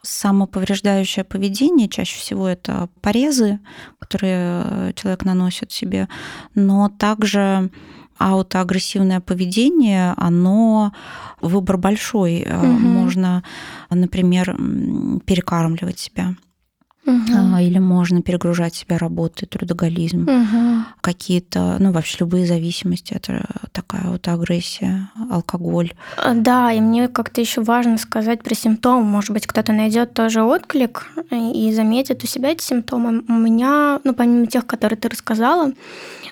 самоповреждающее 0.03 1.25
поведение. 1.25 1.87
Чаще 1.87 2.17
всего 2.19 2.47
это 2.47 2.89
порезы, 3.01 3.59
которые 3.99 4.93
человек 4.93 5.25
наносит 5.25 5.71
себе, 5.71 6.07
но 6.55 6.89
также 6.89 7.71
аутоагрессивное 8.17 9.19
поведение, 9.19 10.13
оно 10.17 10.93
выбор 11.41 11.77
большой. 11.77 12.43
Угу. 12.43 12.65
Можно, 12.65 13.43
например, 13.89 14.55
перекармливать 15.25 15.97
себя. 15.97 16.35
Угу. 17.05 17.57
Или 17.57 17.79
можно 17.79 18.21
перегружать 18.21 18.75
себя 18.75 18.97
работой, 18.97 19.47
трудоголизм, 19.47 20.23
угу. 20.23 20.85
какие-то, 21.01 21.77
ну 21.79 21.91
вообще 21.91 22.17
любые 22.19 22.45
зависимости, 22.45 23.13
это 23.13 23.43
такая 23.71 24.03
вот 24.03 24.27
агрессия, 24.27 25.09
алкоголь. 25.31 25.93
А, 26.17 26.35
да, 26.35 26.71
и 26.71 26.79
мне 26.79 27.07
как-то 27.07 27.41
еще 27.41 27.61
важно 27.63 27.97
сказать 27.97 28.43
про 28.43 28.53
симптомы. 28.53 29.03
Может 29.03 29.31
быть, 29.31 29.47
кто-то 29.47 29.73
найдет 29.73 30.13
тоже 30.13 30.43
отклик 30.43 31.07
и 31.31 31.73
заметит 31.73 32.23
у 32.23 32.27
себя 32.27 32.51
эти 32.51 32.63
симптомы. 32.63 33.23
У 33.27 33.33
меня, 33.33 33.99
ну 34.03 34.13
помимо 34.13 34.45
тех, 34.45 34.67
которые 34.67 34.97
ты 34.97 35.09
рассказала, 35.09 35.71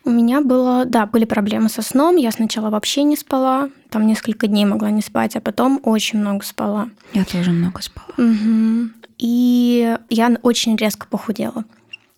у 0.06 0.10
меня 0.12 0.42
было, 0.42 0.86
да, 0.86 1.08
были 1.08 1.26
проблемы 1.26 1.70
со 1.70 1.82
сном. 1.82 2.16
Я 2.16 2.32
сначала 2.32 2.70
вообще 2.70 3.04
не 3.04 3.16
спала, 3.16 3.70
там 3.90 4.06
несколько 4.06 4.48
дней 4.48 4.66
могла 4.66 4.92
не 4.92 5.02
спать, 5.02 5.36
а 5.36 5.42
потом 5.42 5.80
очень 5.84 6.20
много 6.20 6.46
спала. 6.46 6.90
Я 7.14 7.26
тоже 7.26 7.52
много 7.52 7.82
спала. 7.82 8.08
Угу. 8.18 8.99
И 9.20 9.98
я 10.10 10.38
очень 10.42 10.76
резко 10.76 11.06
похудела. 11.08 11.66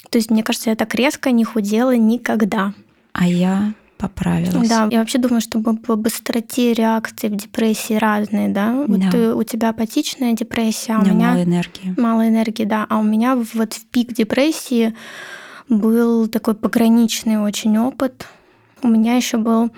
То 0.09 0.17
есть, 0.17 0.29
мне 0.29 0.43
кажется, 0.43 0.69
я 0.69 0.75
так 0.75 0.95
резко 0.95 1.31
не 1.31 1.43
худела 1.43 1.95
никогда. 1.95 2.73
А 3.13 3.27
я 3.27 3.73
поправилась. 3.97 4.67
Да, 4.67 4.87
я 4.91 4.99
вообще 4.99 5.17
думаю, 5.19 5.41
что 5.41 5.59
по 5.59 5.95
быстроте 5.95 6.73
реакции 6.73 7.27
в 7.27 7.35
депрессии 7.35 7.93
разные, 7.93 8.49
да? 8.49 8.73
Вот 8.87 8.99
да. 8.99 9.11
Ты, 9.11 9.33
у 9.33 9.43
тебя 9.43 9.69
апатичная 9.69 10.33
депрессия, 10.33 10.93
а 10.93 10.99
у, 10.99 11.01
у 11.01 11.05
меня 11.05 11.29
мало 11.29 11.43
энергии. 11.43 11.93
Мало 11.97 12.27
энергии, 12.27 12.65
да. 12.65 12.85
А 12.89 12.99
у 12.99 13.03
меня 13.03 13.35
вот 13.35 13.73
в 13.73 13.85
пик 13.85 14.13
депрессии 14.13 14.95
был 15.69 16.27
такой 16.27 16.55
пограничный 16.55 17.37
очень 17.37 17.77
опыт. 17.77 18.27
У 18.81 18.87
меня 18.87 19.15
еще 19.15 19.37
был 19.37 19.71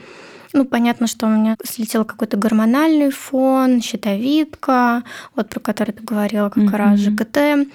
ну, 0.53 0.65
понятно, 0.65 1.07
что 1.07 1.25
у 1.25 1.29
меня 1.29 1.57
слетел 1.63 2.05
какой-то 2.05 2.37
гормональный 2.37 3.09
фон, 3.09 3.81
щитовидка, 3.81 5.03
вот 5.35 5.49
про 5.49 5.59
который 5.59 5.91
ты 5.91 6.03
говорила 6.03 6.49
как 6.49 6.63
mm-hmm. 6.63 6.75
раз, 6.75 6.99
ЖКТ. 6.99 7.69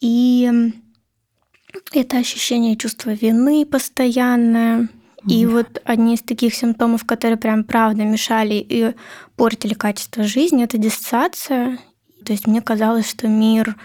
И 0.00 0.72
это 1.92 2.18
ощущение 2.18 2.76
чувства 2.76 3.10
вины 3.10 3.64
постоянное. 3.64 4.88
И 5.28 5.46
вот 5.46 5.80
одни 5.84 6.14
из 6.14 6.22
таких 6.22 6.54
симптомов, 6.54 7.04
которые 7.04 7.36
прям 7.36 7.62
правда 7.62 8.02
мешали 8.02 8.54
и 8.54 8.94
портили 9.36 9.74
качество 9.74 10.24
жизни, 10.24 10.64
это 10.64 10.78
диссоциация. 10.78 11.78
То 12.24 12.32
есть 12.32 12.46
мне 12.46 12.60
казалось, 12.60 13.08
что 13.08 13.28
мир... 13.28 13.76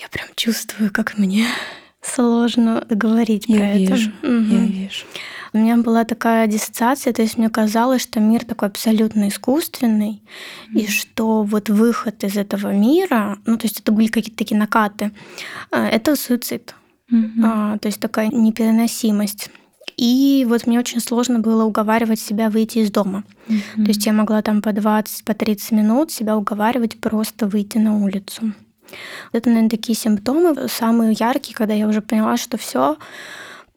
Я 0.00 0.08
прям 0.08 0.28
чувствую, 0.34 0.90
как 0.92 1.18
мне 1.18 1.46
сложно 2.00 2.86
говорить 2.88 3.44
я 3.48 3.58
про 3.58 3.72
вижу, 3.74 4.10
это. 4.22 4.28
Угу. 4.28 4.54
Я 4.54 4.66
вижу. 4.66 5.04
У 5.52 5.58
меня 5.58 5.76
была 5.76 6.04
такая 6.04 6.46
диссоциация, 6.46 7.12
то 7.12 7.22
есть 7.22 7.38
мне 7.38 7.50
казалось, 7.50 8.02
что 8.02 8.20
мир 8.20 8.44
такой 8.44 8.68
абсолютно 8.68 9.28
искусственный, 9.28 10.22
mm-hmm. 10.72 10.80
и 10.80 10.86
что 10.86 11.42
вот 11.42 11.68
выход 11.68 12.22
из 12.24 12.36
этого 12.36 12.72
мира, 12.72 13.38
ну 13.46 13.56
то 13.56 13.66
есть 13.66 13.80
это 13.80 13.92
были 13.92 14.06
какие-то 14.06 14.38
такие 14.38 14.58
накаты, 14.58 15.12
э, 15.72 15.84
это 15.86 16.16
суицид. 16.16 16.74
Mm-hmm. 17.12 17.42
А, 17.44 17.78
то 17.78 17.88
есть 17.88 18.00
такая 18.00 18.28
непереносимость. 18.28 19.50
И 19.96 20.46
вот 20.48 20.66
мне 20.66 20.78
очень 20.78 21.00
сложно 21.00 21.40
было 21.40 21.64
уговаривать 21.64 22.20
себя 22.20 22.48
выйти 22.48 22.78
из 22.78 22.90
дома. 22.90 23.24
Mm-hmm. 23.48 23.84
То 23.84 23.88
есть 23.88 24.06
я 24.06 24.12
могла 24.12 24.40
там 24.42 24.62
по 24.62 24.72
20, 24.72 25.24
по 25.24 25.34
30 25.34 25.72
минут 25.72 26.12
себя 26.12 26.36
уговаривать 26.36 27.00
просто 27.00 27.46
выйти 27.46 27.78
на 27.78 27.96
улицу. 27.96 28.54
Это, 29.32 29.48
наверное, 29.48 29.70
такие 29.70 29.96
симптомы 29.96 30.68
самые 30.68 31.12
яркие, 31.18 31.54
когда 31.54 31.74
я 31.74 31.86
уже 31.86 32.00
поняла, 32.00 32.36
что 32.36 32.56
все, 32.56 32.96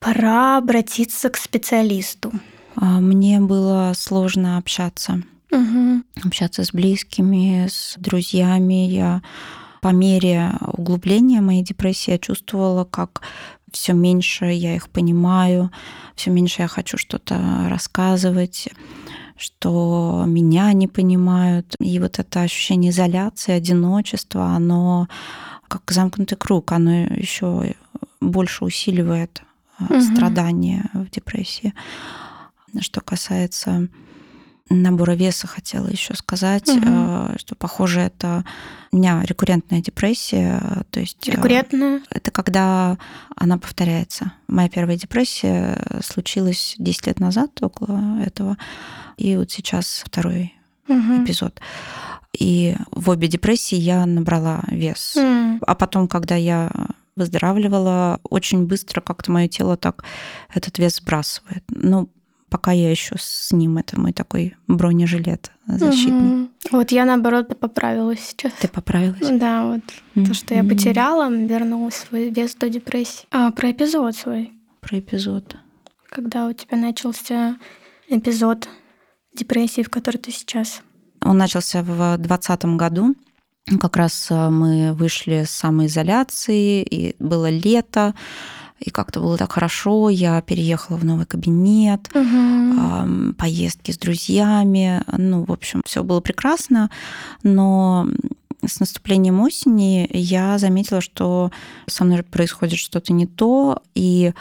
пора 0.03 0.57
обратиться 0.57 1.29
к 1.29 1.38
специалисту. 1.38 2.31
А, 2.75 3.00
мне 3.00 3.39
было 3.39 3.93
сложно 3.95 4.57
общаться. 4.57 5.22
Угу. 5.51 6.03
Общаться 6.25 6.63
с 6.63 6.72
близкими, 6.72 7.67
с 7.67 7.95
друзьями. 7.98 8.88
Я 8.88 9.22
по 9.81 9.89
мере 9.89 10.51
углубления 10.62 11.41
моей 11.41 11.63
депрессии 11.63 12.12
я 12.12 12.17
чувствовала, 12.17 12.86
как 12.86 13.22
все 13.72 13.93
меньше 13.93 14.45
я 14.45 14.75
их 14.75 14.89
понимаю, 14.89 15.72
все 16.15 16.31
меньше 16.31 16.62
я 16.62 16.67
хочу 16.67 16.98
что-то 16.98 17.67
рассказывать 17.69 18.69
что 19.36 20.24
меня 20.27 20.72
не 20.74 20.88
понимают. 20.88 21.75
И 21.79 22.00
вот 22.00 22.19
это 22.19 22.41
ощущение 22.41 22.91
изоляции, 22.91 23.51
одиночества, 23.51 24.45
оно 24.55 25.07
как 25.67 25.91
замкнутый 25.91 26.38
круг, 26.38 26.72
оно 26.72 26.91
еще 26.91 27.74
больше 28.22 28.63
усиливает 28.63 29.43
угу. 29.80 30.01
страдания 30.01 30.89
в 30.94 31.10
депрессии. 31.10 31.74
Что 32.80 33.01
касается 33.01 33.88
набора 34.70 35.12
веса, 35.12 35.46
хотела 35.46 35.88
еще 35.88 36.15
сказать, 36.15 36.68
угу. 36.68 37.38
что, 37.38 37.56
похоже, 37.56 38.01
это 38.01 38.44
у 38.92 38.98
меня 38.98 39.22
рекуррентная 39.24 39.82
депрессия. 39.82 40.84
То 40.89 41.00
есть, 41.00 41.27
э, 41.27 41.34
рекуррентная? 41.34 42.01
Это 42.10 42.32
когда 42.32 42.98
она 43.36 43.58
повторяется. 43.58 44.34
Моя 44.48 44.70
первая 44.70 44.98
депрессия 44.98 45.80
случилась 46.03 46.75
10 46.80 47.08
лет 47.08 47.20
назад, 47.20 47.51
около 47.62 48.20
этого. 48.22 48.58
И 49.18 49.36
вот 49.38 49.51
сейчас 49.51 50.03
второй 50.06 50.53
угу. 50.88 51.24
эпизод. 51.24 51.60
И 52.38 52.75
в 52.92 53.10
обе 53.10 53.27
депрессии 53.27 53.75
я 53.75 54.06
набрала 54.06 54.63
вес. 54.68 55.15
Mm. 55.15 55.60
А 55.68 55.75
потом, 55.75 56.08
когда 56.08 56.36
я 56.36 56.72
выздоравливала, 57.15 58.20
очень 58.24 58.65
быстро 58.65 59.01
как-то 59.01 59.32
мое 59.32 59.48
тело 59.48 59.77
так 59.77 60.03
этот 60.53 60.79
вес 60.79 60.98
сбрасывает. 60.98 61.63
Ну, 61.70 62.10
пока 62.53 62.72
я 62.72 62.91
еще 62.91 63.15
с 63.17 63.51
ним. 63.51 63.79
Это 63.79 64.00
мой 64.00 64.13
такой 64.13 64.55
бронежилет 64.67 65.51
защитный. 65.65 66.43
Угу. 66.43 66.50
Вот 66.72 66.91
я, 66.91 67.03
наоборот, 67.05 67.60
поправилась 67.60 68.20
сейчас. 68.20 68.53
Ты 68.62 68.67
поправилась? 68.67 69.27
Да, 69.39 69.65
вот 69.65 69.82
mm-hmm. 70.13 70.25
то, 70.27 70.34
что 70.36 70.53
я 70.53 70.63
потеряла, 70.63 71.32
вернулась 71.32 71.96
свой 71.96 72.29
вес 72.29 72.53
до 72.53 72.70
депрессии. 72.70 73.25
А, 73.32 73.51
про 73.51 73.72
эпизод 73.72 74.15
свой. 74.15 74.51
Про 74.82 75.00
эпизод. 75.00 75.58
Когда 76.08 76.46
у 76.46 76.53
тебя 76.53 76.77
начался 76.77 77.58
эпизод 78.08 78.70
депрессии, 79.34 79.82
в 79.82 79.89
которой 79.89 80.17
ты 80.17 80.32
сейчас? 80.32 80.84
Он 81.22 81.38
начался 81.39 81.82
в 81.82 82.17
2020 82.17 82.65
году. 82.77 83.15
Как 83.79 83.96
раз 83.96 84.27
э, 84.29 84.50
мы 84.50 84.93
вышли 84.93 85.43
с 85.46 85.51
самоизоляции, 85.51 86.84
и 86.84 87.15
было 87.20 87.50
лето, 87.50 88.13
и 88.79 88.89
как-то 88.89 89.22
было 89.22 89.38
так 89.38 89.53
хорошо. 89.53 90.10
Я 90.10 90.41
переехала 90.41 90.98
в 90.98 91.05
новый 91.05 91.25
кабинет, 91.25 92.10
угу. 92.13 93.34
поездки 93.38 93.91
с 93.91 93.98
друзьями. 93.98 95.01
Ну, 95.17 95.46
в 95.46 95.51
общем, 95.51 95.82
все 95.86 96.03
было 96.03 96.20
прекрасно. 96.20 96.89
Но 97.43 98.08
с 98.65 98.82
наступлением 98.82 99.39
осени 99.39 100.10
я 100.12 100.58
заметила, 100.58 101.00
что 101.00 101.51
со 101.88 102.03
мной 102.03 102.24
происходит 102.24 102.79
что-то 102.79 103.13
не 103.13 103.25
то. 103.25 103.82
И 103.96 104.34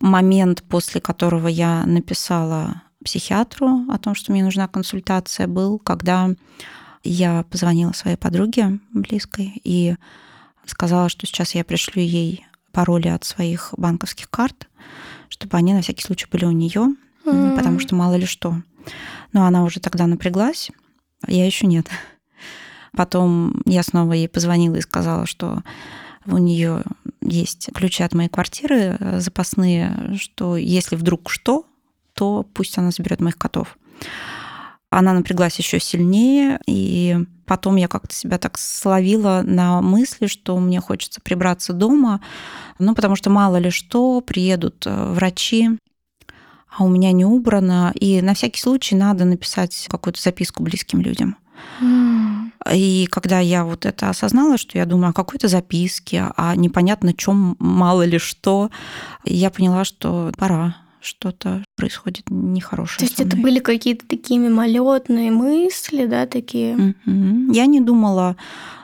момент, 0.00 0.62
после 0.64 1.00
которого 1.00 1.48
я 1.48 1.84
написала 1.86 2.82
психиатру 3.02 3.86
о 3.88 3.98
том, 3.98 4.14
что 4.14 4.32
мне 4.32 4.44
нужна 4.44 4.68
консультация, 4.68 5.46
был, 5.46 5.78
когда 5.78 6.34
я 7.02 7.44
позвонила 7.44 7.92
своей 7.92 8.16
подруге 8.16 8.78
близкой 8.92 9.60
и 9.64 9.96
сказала, 10.66 11.08
что 11.08 11.26
сейчас 11.26 11.54
я 11.54 11.64
пришлю 11.64 12.02
ей 12.02 12.46
пароли 12.72 13.08
от 13.08 13.24
своих 13.24 13.74
банковских 13.76 14.30
карт, 14.30 14.68
чтобы 15.28 15.56
они 15.56 15.74
на 15.74 15.82
всякий 15.82 16.04
случай 16.04 16.26
были 16.30 16.44
у 16.44 16.50
нее, 16.50 16.94
mm-hmm. 17.24 17.56
потому 17.56 17.80
что 17.80 17.94
мало 17.94 18.14
ли 18.14 18.26
что. 18.26 18.62
Но 19.32 19.44
она 19.44 19.64
уже 19.64 19.80
тогда 19.80 20.06
напряглась, 20.06 20.70
а 21.22 21.32
я 21.32 21.46
еще 21.46 21.66
нет. 21.66 21.88
Потом 22.92 23.62
я 23.66 23.82
снова 23.82 24.12
ей 24.12 24.28
позвонила 24.28 24.76
и 24.76 24.80
сказала, 24.80 25.26
что 25.26 25.62
у 26.26 26.38
нее 26.38 26.82
есть 27.20 27.70
ключи 27.74 28.02
от 28.02 28.14
моей 28.14 28.28
квартиры 28.28 28.96
э, 28.98 29.20
запасные, 29.20 30.16
что 30.18 30.56
если 30.56 30.96
вдруг 30.96 31.30
что, 31.30 31.66
то 32.14 32.46
пусть 32.54 32.76
она 32.78 32.90
заберет 32.90 33.20
моих 33.20 33.38
котов. 33.38 33.78
Она 34.90 35.12
напряглась 35.12 35.56
еще 35.56 35.78
сильнее, 35.78 36.60
и 36.66 37.16
потом 37.46 37.76
я 37.76 37.86
как-то 37.86 38.12
себя 38.12 38.38
так 38.38 38.58
словила 38.58 39.42
на 39.44 39.80
мысли, 39.80 40.26
что 40.26 40.58
мне 40.58 40.80
хочется 40.80 41.20
прибраться 41.20 41.72
дома, 41.72 42.20
ну, 42.80 42.94
потому 42.94 43.14
что 43.14 43.30
мало 43.30 43.56
ли 43.58 43.70
что, 43.70 44.20
приедут 44.20 44.84
э, 44.86 45.12
врачи, 45.12 45.70
а 46.76 46.84
у 46.84 46.88
меня 46.88 47.12
не 47.12 47.24
убрано, 47.24 47.92
и 47.94 48.20
на 48.20 48.34
всякий 48.34 48.60
случай 48.60 48.96
надо 48.96 49.24
написать 49.24 49.86
какую-то 49.88 50.20
записку 50.20 50.62
близким 50.62 51.00
людям. 51.00 51.36
Mm. 51.80 52.50
И 52.72 53.06
когда 53.10 53.38
я 53.38 53.64
вот 53.64 53.86
это 53.86 54.10
осознала, 54.10 54.58
что 54.58 54.76
я 54.76 54.86
думаю 54.86 55.10
о 55.10 55.14
какой-то 55.14 55.48
записке, 55.48 56.26
а 56.36 56.54
непонятно 56.56 57.14
чем, 57.14 57.56
мало 57.58 58.04
ли 58.04 58.18
что, 58.18 58.70
я 59.24 59.50
поняла, 59.50 59.84
что 59.84 60.32
пора 60.36 60.76
что-то 61.00 61.64
происходит 61.76 62.24
нехорошее. 62.30 62.98
То 62.98 63.04
есть 63.04 63.20
это 63.20 63.36
были 63.36 63.58
какие-то 63.60 64.06
такие 64.06 64.38
мимолетные 64.38 65.30
мысли, 65.30 66.06
да, 66.06 66.26
такие? 66.26 66.74
Mm-hmm. 66.74 67.54
Я 67.54 67.66
не 67.66 67.80
думала 67.80 68.36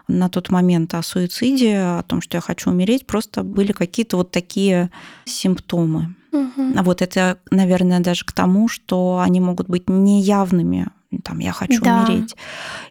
на 0.08 0.28
тот 0.28 0.50
момент 0.50 0.94
о 0.94 1.02
суициде, 1.02 1.76
о 1.78 2.02
том, 2.02 2.20
что 2.20 2.36
я 2.36 2.40
хочу 2.40 2.70
умереть, 2.70 3.06
просто 3.06 3.42
были 3.42 3.72
какие-то 3.72 4.16
вот 4.16 4.30
такие 4.30 4.90
симптомы. 5.24 6.14
Угу. 6.32 6.82
Вот 6.82 7.02
это, 7.02 7.38
наверное, 7.50 8.00
даже 8.00 8.24
к 8.24 8.32
тому, 8.32 8.68
что 8.68 9.20
они 9.24 9.40
могут 9.40 9.68
быть 9.68 9.88
неявными 9.88 10.88
там 11.24 11.38
я 11.38 11.52
хочу 11.52 11.82
да. 11.82 12.04
умереть. 12.04 12.36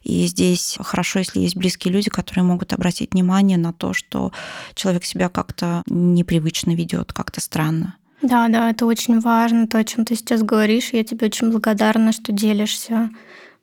И 0.04 0.26
здесь 0.26 0.78
хорошо, 0.80 1.20
если 1.20 1.42
есть 1.42 1.56
близкие 1.56 1.94
люди, 1.94 2.10
которые 2.10 2.44
могут 2.44 2.74
обратить 2.74 3.14
внимание 3.14 3.58
на 3.58 3.74
то, 3.74 3.94
что 3.94 4.32
человек 4.74 5.06
себя 5.06 5.30
как-то 5.30 5.84
непривычно 5.88 6.76
ведет, 6.76 7.14
как-то 7.14 7.42
странно. 7.42 7.96
Да, 8.28 8.48
да, 8.48 8.72
это 8.72 8.86
очень 8.86 9.20
важно, 9.20 9.68
то, 9.68 9.78
о 9.78 9.84
чем 9.84 10.04
ты 10.04 10.16
сейчас 10.16 10.42
говоришь. 10.42 10.90
Я 10.94 11.04
тебе 11.04 11.28
очень 11.28 11.52
благодарна, 11.52 12.12
что 12.12 12.32
делишься. 12.32 13.10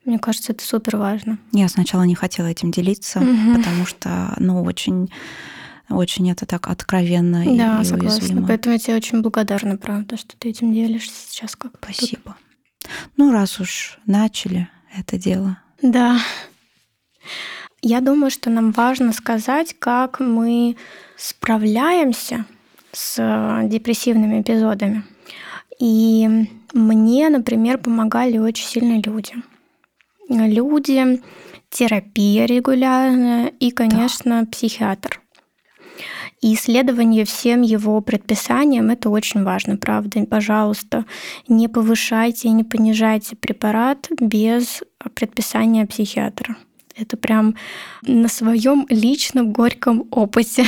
Мне 0.05 0.19
кажется, 0.19 0.53
это 0.53 0.65
супер 0.65 0.97
важно. 0.97 1.37
Я 1.51 1.67
сначала 1.67 2.03
не 2.03 2.15
хотела 2.15 2.47
этим 2.47 2.71
делиться, 2.71 3.19
угу. 3.19 3.55
потому 3.55 3.85
что, 3.85 4.33
ну, 4.37 4.63
очень 4.63 5.09
очень 5.89 6.31
это 6.31 6.45
так 6.45 6.69
откровенно 6.69 7.43
да, 7.45 7.81
и 7.81 7.83
согласна. 7.83 8.19
уязвимо. 8.19 8.47
Поэтому 8.47 8.73
я 8.73 8.79
тебе 8.79 8.95
очень 8.95 9.21
благодарна, 9.21 9.77
правда, 9.77 10.17
что 10.17 10.35
ты 10.37 10.49
этим 10.49 10.73
делишься 10.73 11.13
сейчас. 11.29 11.55
Как 11.55 11.73
Спасибо. 11.81 12.35
Тут. 12.81 12.91
Ну, 13.17 13.31
раз 13.31 13.59
уж 13.59 13.99
начали 14.05 14.69
это 14.97 15.17
дело. 15.17 15.59
Да. 15.81 16.19
Я 17.81 17.99
думаю, 17.99 18.31
что 18.31 18.49
нам 18.49 18.71
важно 18.71 19.11
сказать, 19.11 19.75
как 19.77 20.19
мы 20.19 20.77
справляемся 21.17 22.45
с 22.93 23.61
депрессивными 23.65 24.41
эпизодами. 24.41 25.03
И 25.79 26.47
мне, 26.73 27.29
например, 27.29 27.77
помогали 27.77 28.37
очень 28.37 28.65
сильно 28.65 29.01
люди. 29.03 29.33
Люди, 30.29 31.21
терапия 31.69 32.45
регулярная 32.45 33.47
и, 33.59 33.71
конечно, 33.71 34.41
да. 34.41 34.47
психиатр. 34.47 35.19
И 36.41 36.55
исследование 36.55 37.25
всем 37.25 37.61
его 37.61 38.01
предписаниям 38.01 38.89
это 38.89 39.09
очень 39.09 39.43
важно, 39.43 39.77
правда. 39.77 40.25
Пожалуйста, 40.25 41.05
не 41.47 41.67
повышайте 41.67 42.49
и 42.49 42.51
не 42.51 42.63
понижайте 42.63 43.35
препарат 43.35 44.09
без 44.19 44.83
предписания 45.13 45.85
психиатра. 45.85 46.57
Это 46.95 47.17
прям 47.17 47.55
на 48.01 48.27
своем 48.27 48.85
личном 48.89 49.51
горьком 49.51 50.07
опыте 50.11 50.65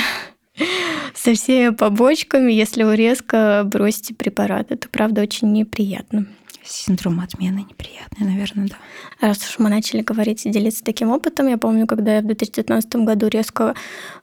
со 1.14 1.34
всеми 1.34 1.74
побочками, 1.74 2.52
если 2.52 2.84
вы 2.84 2.96
резко 2.96 3.64
бросите 3.66 4.14
препарат. 4.14 4.72
Это, 4.72 4.90
правда, 4.90 5.22
очень 5.22 5.52
неприятно. 5.52 6.28
Синдром 6.64 7.20
отмены 7.20 7.60
неприятный, 7.60 8.26
наверное, 8.28 8.68
да. 8.68 9.28
Раз 9.28 9.38
уж 9.48 9.60
мы 9.60 9.70
начали 9.70 10.02
говорить 10.02 10.48
и 10.48 10.50
делиться 10.50 10.84
таким 10.84 11.12
опытом, 11.12 11.48
я 11.48 11.60
помню, 11.60 11.86
когда 11.86 12.16
я 12.16 12.22
в 12.22 12.26
2019 12.26 12.96
году 12.98 13.28
резко 13.28 13.76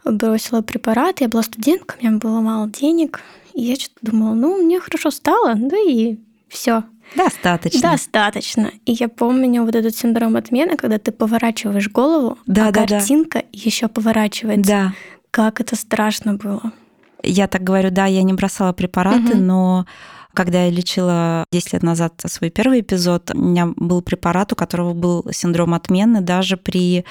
бросила 0.04 0.60
препарат, 0.60 1.20
я 1.20 1.28
была 1.28 1.44
студенткой, 1.44 2.00
у 2.00 2.04
меня 2.04 2.18
было 2.18 2.40
мало 2.40 2.68
денег, 2.68 3.20
и 3.54 3.62
я 3.62 3.76
что-то 3.76 4.10
думала, 4.10 4.34
ну, 4.34 4.60
мне 4.60 4.80
хорошо 4.80 5.12
стало, 5.12 5.54
да 5.54 5.76
и 5.78 6.16
все. 6.48 6.82
Достаточно. 7.14 7.80
Достаточно. 7.80 8.72
И 8.86 8.92
я 8.92 9.08
помню 9.08 9.64
вот 9.64 9.74
этот 9.74 9.96
синдром 9.96 10.36
отмены, 10.36 10.76
когда 10.76 10.98
ты 10.98 11.12
поворачиваешь 11.12 11.90
голову, 11.90 12.38
да, 12.46 12.68
а 12.68 12.72
да, 12.72 12.86
картинка 12.86 13.40
да. 13.40 13.46
еще 13.52 13.88
поворачивается. 13.88 14.70
Да. 14.70 14.92
Как 15.32 15.62
это 15.62 15.76
страшно 15.76 16.34
было. 16.34 16.74
Я 17.22 17.46
так 17.46 17.62
говорю, 17.62 17.90
да, 17.90 18.06
я 18.06 18.22
не 18.22 18.32
бросала 18.32 18.72
препараты, 18.72 19.34
угу. 19.34 19.42
но 19.42 19.86
когда 20.34 20.64
я 20.64 20.70
лечила 20.70 21.44
10 21.52 21.74
лет 21.74 21.82
назад 21.82 22.14
свой 22.26 22.50
первый 22.50 22.80
эпизод, 22.80 23.30
у 23.34 23.38
меня 23.38 23.72
был 23.76 24.02
препарат, 24.02 24.52
у 24.52 24.56
которого 24.56 24.94
был 24.94 25.26
синдром 25.30 25.74
отмены 25.74 26.20
даже 26.20 26.56
при 26.56 27.04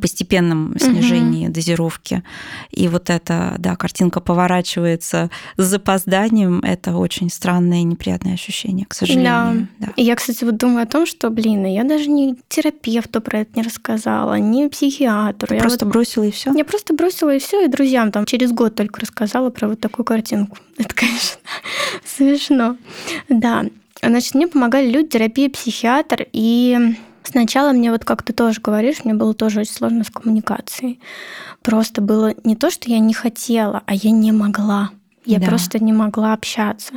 постепенном 0.00 0.78
снижении 0.78 1.46
угу. 1.46 1.54
дозировки. 1.54 2.22
И 2.70 2.88
вот 2.88 3.10
эта, 3.10 3.54
да, 3.58 3.76
картинка 3.76 4.20
поворачивается 4.20 5.30
с 5.56 5.64
запозданием. 5.64 6.60
Это 6.60 6.96
очень 6.96 7.30
странное 7.30 7.80
и 7.80 7.84
неприятное 7.84 8.34
ощущение, 8.34 8.86
к 8.86 8.94
сожалению. 8.94 9.68
Да. 9.78 9.86
да. 9.86 9.92
И 9.96 10.02
я, 10.02 10.14
кстати, 10.14 10.44
вот 10.44 10.56
думаю 10.56 10.82
о 10.82 10.86
том, 10.86 11.06
что, 11.06 11.30
блин, 11.30 11.64
я 11.64 11.84
даже 11.84 12.08
не 12.08 12.36
терапевту 12.48 13.20
про 13.20 13.40
это 13.40 13.50
не 13.56 13.62
рассказала, 13.62 14.34
не 14.34 14.68
психиатру. 14.68 15.48
Ты 15.48 15.54
я 15.54 15.60
просто 15.60 15.86
вот... 15.86 15.92
бросила 15.92 16.24
и 16.24 16.30
все. 16.30 16.52
Я 16.54 16.64
просто 16.64 16.94
бросила 16.94 17.34
и 17.34 17.38
все, 17.38 17.64
и 17.64 17.68
друзьям 17.68 18.12
там 18.12 18.26
через 18.26 18.52
год 18.52 18.74
только 18.74 19.00
рассказала 19.00 19.47
про 19.50 19.68
вот 19.68 19.80
такую 19.80 20.04
картинку. 20.04 20.56
Это, 20.78 20.94
конечно, 20.94 21.40
смешно. 22.04 22.76
Да. 23.28 23.64
Значит, 24.02 24.34
мне 24.34 24.46
помогали 24.46 24.90
люди, 24.90 25.08
терапия, 25.08 25.50
психиатр. 25.50 26.26
И 26.32 26.96
сначала 27.22 27.72
мне, 27.72 27.90
вот 27.90 28.04
как 28.04 28.22
ты 28.22 28.32
тоже 28.32 28.60
говоришь, 28.60 29.04
мне 29.04 29.14
было 29.14 29.34
тоже 29.34 29.60
очень 29.60 29.72
сложно 29.72 30.04
с 30.04 30.10
коммуникацией. 30.10 31.00
Просто 31.62 32.00
было 32.00 32.34
не 32.44 32.56
то, 32.56 32.70
что 32.70 32.90
я 32.90 32.98
не 32.98 33.14
хотела, 33.14 33.82
а 33.86 33.94
я 33.94 34.10
не 34.10 34.32
могла. 34.32 34.90
Я 35.24 35.40
да. 35.40 35.46
просто 35.46 35.78
не 35.82 35.92
могла 35.92 36.32
общаться. 36.32 36.94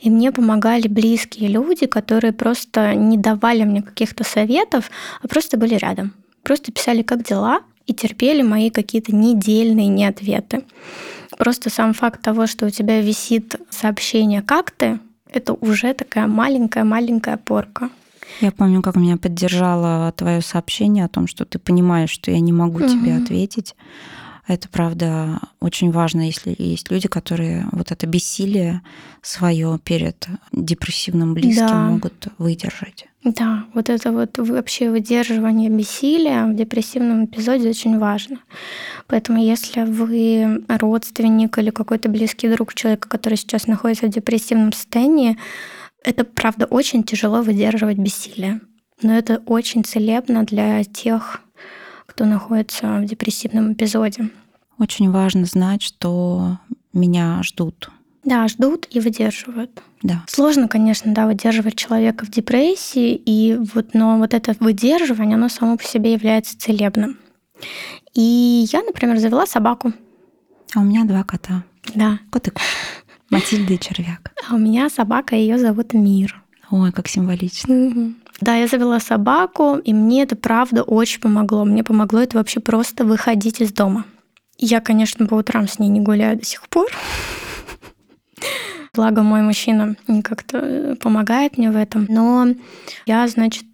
И 0.00 0.10
мне 0.10 0.32
помогали 0.32 0.86
близкие 0.86 1.48
люди, 1.48 1.86
которые 1.86 2.32
просто 2.32 2.94
не 2.94 3.16
давали 3.16 3.64
мне 3.64 3.80
каких-то 3.80 4.22
советов, 4.22 4.90
а 5.22 5.28
просто 5.28 5.56
были 5.56 5.76
рядом. 5.76 6.12
Просто 6.42 6.72
писали, 6.72 7.02
как 7.02 7.22
дела, 7.22 7.60
и 7.90 7.92
терпели 7.92 8.42
мои 8.42 8.70
какие-то 8.70 9.12
недельные 9.12 9.88
неответы. 9.88 10.62
Просто 11.36 11.70
сам 11.70 11.92
факт 11.92 12.22
того, 12.22 12.46
что 12.46 12.66
у 12.66 12.70
тебя 12.70 13.00
висит 13.00 13.56
сообщение 13.70 14.42
«как 14.42 14.70
ты?», 14.70 15.00
это 15.32 15.54
уже 15.54 15.92
такая 15.94 16.28
маленькая-маленькая 16.28 17.36
порка. 17.36 17.90
Я 18.40 18.52
помню, 18.52 18.80
как 18.80 18.94
меня 18.94 19.16
поддержало 19.16 20.12
твое 20.12 20.40
сообщение 20.40 21.04
о 21.04 21.08
том, 21.08 21.26
что 21.26 21.44
ты 21.44 21.58
понимаешь, 21.58 22.10
что 22.10 22.30
я 22.30 22.38
не 22.38 22.52
могу 22.52 22.78
угу. 22.78 22.88
тебе 22.88 23.16
ответить. 23.16 23.74
Это 24.50 24.68
правда 24.68 25.38
очень 25.60 25.92
важно, 25.92 26.22
если 26.22 26.56
есть 26.58 26.90
люди, 26.90 27.06
которые 27.06 27.66
вот 27.70 27.92
это 27.92 28.04
бессилие 28.08 28.82
свое 29.22 29.78
перед 29.84 30.26
депрессивным 30.50 31.34
близким 31.34 31.68
да. 31.68 31.84
могут 31.84 32.26
выдержать. 32.36 33.06
Да, 33.22 33.66
вот 33.74 33.88
это 33.88 34.10
вот 34.10 34.38
вообще 34.38 34.90
выдерживание 34.90 35.70
бессилия 35.70 36.46
в 36.46 36.56
депрессивном 36.56 37.26
эпизоде 37.26 37.68
очень 37.68 37.96
важно. 38.00 38.40
Поэтому 39.06 39.40
если 39.40 39.84
вы 39.84 40.64
родственник 40.66 41.56
или 41.58 41.70
какой-то 41.70 42.08
близкий 42.08 42.48
друг 42.48 42.74
человека, 42.74 43.08
который 43.08 43.36
сейчас 43.36 43.68
находится 43.68 44.06
в 44.06 44.10
депрессивном 44.10 44.72
состоянии, 44.72 45.38
это 46.02 46.24
правда 46.24 46.66
очень 46.66 47.04
тяжело 47.04 47.42
выдерживать 47.42 47.98
бессилие. 47.98 48.60
Но 49.00 49.16
это 49.16 49.42
очень 49.46 49.84
целебно 49.84 50.42
для 50.42 50.82
тех, 50.82 51.40
кто 52.10 52.24
находится 52.24 52.98
в 52.98 53.04
депрессивном 53.04 53.72
эпизоде. 53.72 54.30
Очень 54.78 55.10
важно 55.10 55.44
знать, 55.44 55.80
что 55.82 56.58
меня 56.92 57.40
ждут. 57.44 57.90
Да, 58.24 58.48
ждут 58.48 58.88
и 58.90 58.98
выдерживают. 58.98 59.80
Да. 60.02 60.24
Сложно, 60.26 60.66
конечно, 60.68 61.14
да, 61.14 61.26
выдерживать 61.26 61.76
человека 61.76 62.26
в 62.26 62.30
депрессии, 62.30 63.14
и 63.14 63.56
вот, 63.74 63.94
но 63.94 64.18
вот 64.18 64.34
это 64.34 64.54
выдерживание, 64.58 65.36
оно 65.36 65.48
само 65.48 65.76
по 65.76 65.84
себе 65.84 66.12
является 66.12 66.58
целебным. 66.58 67.16
И 68.14 68.66
я, 68.72 68.82
например, 68.82 69.18
завела 69.18 69.46
собаку. 69.46 69.92
А 70.74 70.80
у 70.80 70.82
меня 70.82 71.04
два 71.04 71.22
кота. 71.22 71.62
Да. 71.94 72.18
Кот 72.30 72.48
и 72.48 72.50
кот. 72.50 72.62
Матильда 73.30 73.74
и 73.74 73.78
червяк. 73.78 74.32
А 74.48 74.54
у 74.54 74.58
меня 74.58 74.90
собака, 74.90 75.36
ее 75.36 75.58
зовут 75.58 75.94
Мир. 75.94 76.42
Ой, 76.70 76.92
как 76.92 77.08
символично. 77.08 77.74
Угу. 77.74 78.14
Да, 78.40 78.56
я 78.56 78.66
завела 78.66 79.00
собаку, 79.00 79.76
и 79.76 79.92
мне 79.92 80.22
это 80.22 80.34
правда 80.36 80.82
очень 80.82 81.20
помогло. 81.20 81.64
Мне 81.64 81.84
помогло 81.84 82.20
это 82.20 82.38
вообще 82.38 82.60
просто 82.60 83.04
выходить 83.04 83.60
из 83.60 83.72
дома. 83.72 84.04
Я, 84.56 84.80
конечно, 84.80 85.26
по 85.26 85.34
утрам 85.34 85.68
с 85.68 85.78
ней 85.78 85.88
не 85.88 86.00
гуляю 86.00 86.38
до 86.38 86.44
сих 86.44 86.68
пор. 86.68 86.86
Благо 88.94 89.22
мой 89.22 89.42
мужчина 89.42 89.94
как-то 90.24 90.58
э, 90.58 90.96
помогает 90.96 91.58
мне 91.58 91.70
в 91.70 91.76
этом. 91.76 92.06
Но 92.08 92.48
я, 93.06 93.26
значит, 93.28 93.64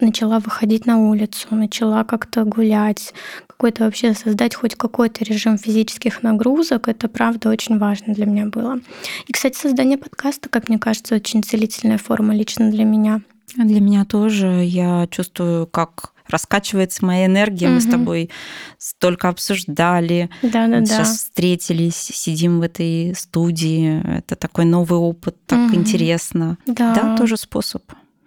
начала 0.00 0.38
выходить 0.38 0.86
на 0.86 0.98
улицу, 0.98 1.48
начала 1.50 2.04
как-то 2.04 2.44
гулять, 2.44 3.12
какой-то 3.46 3.84
вообще 3.84 4.14
создать 4.14 4.54
хоть 4.54 4.74
какой-то 4.74 5.24
режим 5.24 5.58
физических 5.58 6.22
нагрузок, 6.22 6.88
это 6.88 7.08
правда 7.08 7.50
очень 7.50 7.78
важно 7.78 8.14
для 8.14 8.26
меня 8.26 8.46
было. 8.46 8.80
И, 9.26 9.32
кстати, 9.32 9.56
создание 9.56 9.98
подкаста, 9.98 10.48
как 10.48 10.68
мне 10.68 10.78
кажется, 10.78 11.14
очень 11.14 11.42
целительная 11.42 11.98
форма 11.98 12.34
лично 12.34 12.70
для 12.70 12.84
меня. 12.84 13.20
Для 13.56 13.80
меня 13.80 14.04
тоже. 14.04 14.64
Я 14.64 15.06
чувствую, 15.10 15.66
как 15.66 16.14
раскачивается 16.28 17.04
моя 17.04 17.26
энергия. 17.26 17.66
Угу. 17.66 17.74
Мы 17.74 17.80
с 17.80 17.86
тобой 17.86 18.30
столько 18.78 19.28
обсуждали. 19.28 20.30
Да, 20.42 20.66
да, 20.66 20.84
Сейчас 20.84 21.08
да. 21.08 21.14
встретились, 21.14 21.96
сидим 21.96 22.60
в 22.60 22.62
этой 22.62 23.14
студии. 23.14 24.02
Это 24.18 24.36
такой 24.36 24.64
новый 24.64 24.98
опыт, 24.98 25.36
так 25.46 25.70
угу. 25.70 25.76
интересно. 25.76 26.58
Да. 26.66 26.94
да, 26.94 27.16
тоже 27.16 27.36
способ 27.36 27.82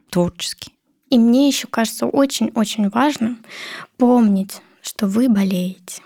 творческий. 0.10 0.74
И 1.10 1.18
мне 1.18 1.48
еще 1.48 1.68
кажется 1.68 2.06
очень-очень 2.06 2.90
важно 2.90 3.38
помнить, 3.98 4.62
что 4.82 5.08
вы 5.08 5.30
болеете. 5.30 6.02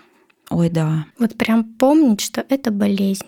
Ой, 0.50 0.70
да. 0.70 1.06
Вот 1.18 1.36
прям 1.36 1.64
помнить, 1.64 2.20
что 2.20 2.44
это 2.48 2.70
болезнь. 2.70 3.26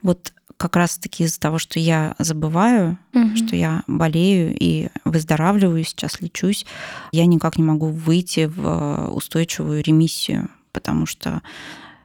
Вот 0.00 0.32
как 0.62 0.76
раз-таки 0.76 1.24
из-за 1.24 1.40
того, 1.40 1.58
что 1.58 1.80
я 1.80 2.14
забываю, 2.20 2.96
угу. 3.12 3.34
что 3.34 3.56
я 3.56 3.82
болею 3.88 4.56
и 4.56 4.90
выздоравливаю, 5.04 5.82
сейчас 5.82 6.20
лечусь, 6.20 6.66
я 7.10 7.26
никак 7.26 7.58
не 7.58 7.64
могу 7.64 7.88
выйти 7.88 8.44
в 8.46 9.10
устойчивую 9.12 9.82
ремиссию, 9.82 10.50
потому 10.70 11.04
что 11.04 11.42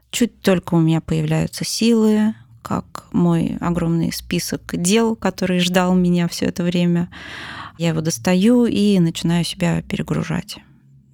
чуть 0.10 0.41
только 0.41 0.74
у 0.74 0.80
меня 0.80 1.02
появляются 1.02 1.65
силы, 1.65 2.34
как 2.63 3.06
мой 3.12 3.58
огромный 3.62 4.12
список 4.12 4.74
дел, 4.74 5.15
который 5.15 5.60
ждал 5.60 5.93
меня 5.93 6.28
все 6.28 6.48
это 6.48 6.63
время, 6.63 7.10
я 7.78 7.89
его 7.89 8.02
достаю 8.02 8.65
и 8.65 8.98
начинаю 8.98 9.46
себя 9.46 9.84
перегружать. 9.84 10.58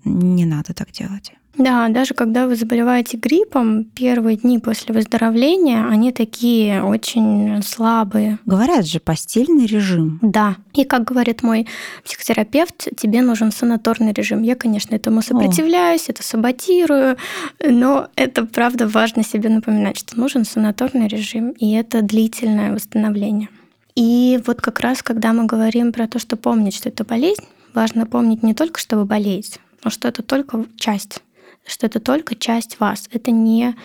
Не 0.05 0.45
надо 0.45 0.73
так 0.73 0.91
делать. 0.91 1.33
Да, 1.57 1.87
даже 1.89 2.15
когда 2.15 2.47
вы 2.47 2.55
заболеваете 2.55 3.17
гриппом, 3.17 3.83
первые 3.83 4.37
дни 4.37 4.57
после 4.57 4.93
выздоровления, 4.93 5.87
они 5.87 6.11
такие 6.11 6.83
очень 6.83 7.61
слабые. 7.61 8.39
Говорят 8.45 8.87
же, 8.87 8.99
постельный 8.99 9.67
режим. 9.67 10.19
Да. 10.23 10.55
И 10.73 10.83
как 10.83 11.03
говорит 11.03 11.43
мой 11.43 11.67
психотерапевт, 12.03 12.87
тебе 12.97 13.21
нужен 13.21 13.51
санаторный 13.51 14.13
режим. 14.13 14.41
Я, 14.41 14.55
конечно, 14.55 14.95
этому 14.95 15.21
сопротивляюсь, 15.21 16.09
О. 16.09 16.11
это 16.11 16.23
саботирую, 16.23 17.17
но 17.63 18.07
это 18.15 18.45
правда 18.45 18.87
важно 18.87 19.23
себе 19.23 19.49
напоминать, 19.49 19.99
что 19.99 20.19
нужен 20.19 20.45
санаторный 20.45 21.07
режим, 21.07 21.51
и 21.51 21.71
это 21.73 22.01
длительное 22.01 22.73
восстановление. 22.73 23.49
И 23.95 24.41
вот 24.47 24.59
как 24.59 24.79
раз, 24.79 25.03
когда 25.03 25.33
мы 25.33 25.45
говорим 25.45 25.93
про 25.93 26.07
то, 26.07 26.17
что 26.17 26.35
помнить, 26.35 26.75
что 26.75 26.89
это 26.89 27.03
болезнь, 27.03 27.43
важно 27.75 28.07
помнить 28.07 28.41
не 28.41 28.55
только, 28.55 28.79
что 28.79 28.97
вы 28.97 29.05
болеете, 29.05 29.59
но 29.83 29.91
что 29.91 30.07
это 30.07 30.23
только 30.23 30.65
часть 30.77 31.21
что 31.65 31.87
это 31.87 31.99
только 31.99 32.35
часть 32.35 32.79
вас, 32.79 33.09
это 33.11 33.31
не 33.31 33.75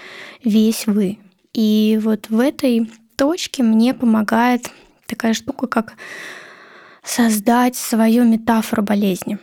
весь 0.45 0.87
вы. 0.87 1.19
И 1.53 1.99
вот 2.03 2.29
в 2.29 2.41
этой 2.41 2.91
точке 3.17 3.63
мне 3.63 3.95
помогает 3.95 4.71
такая 5.07 5.35
штука, 5.35 5.67
как 5.67 5.95
создать 7.03 7.77
свою 7.77 8.25
метафору 8.25 8.83
болезни. 8.83 9.39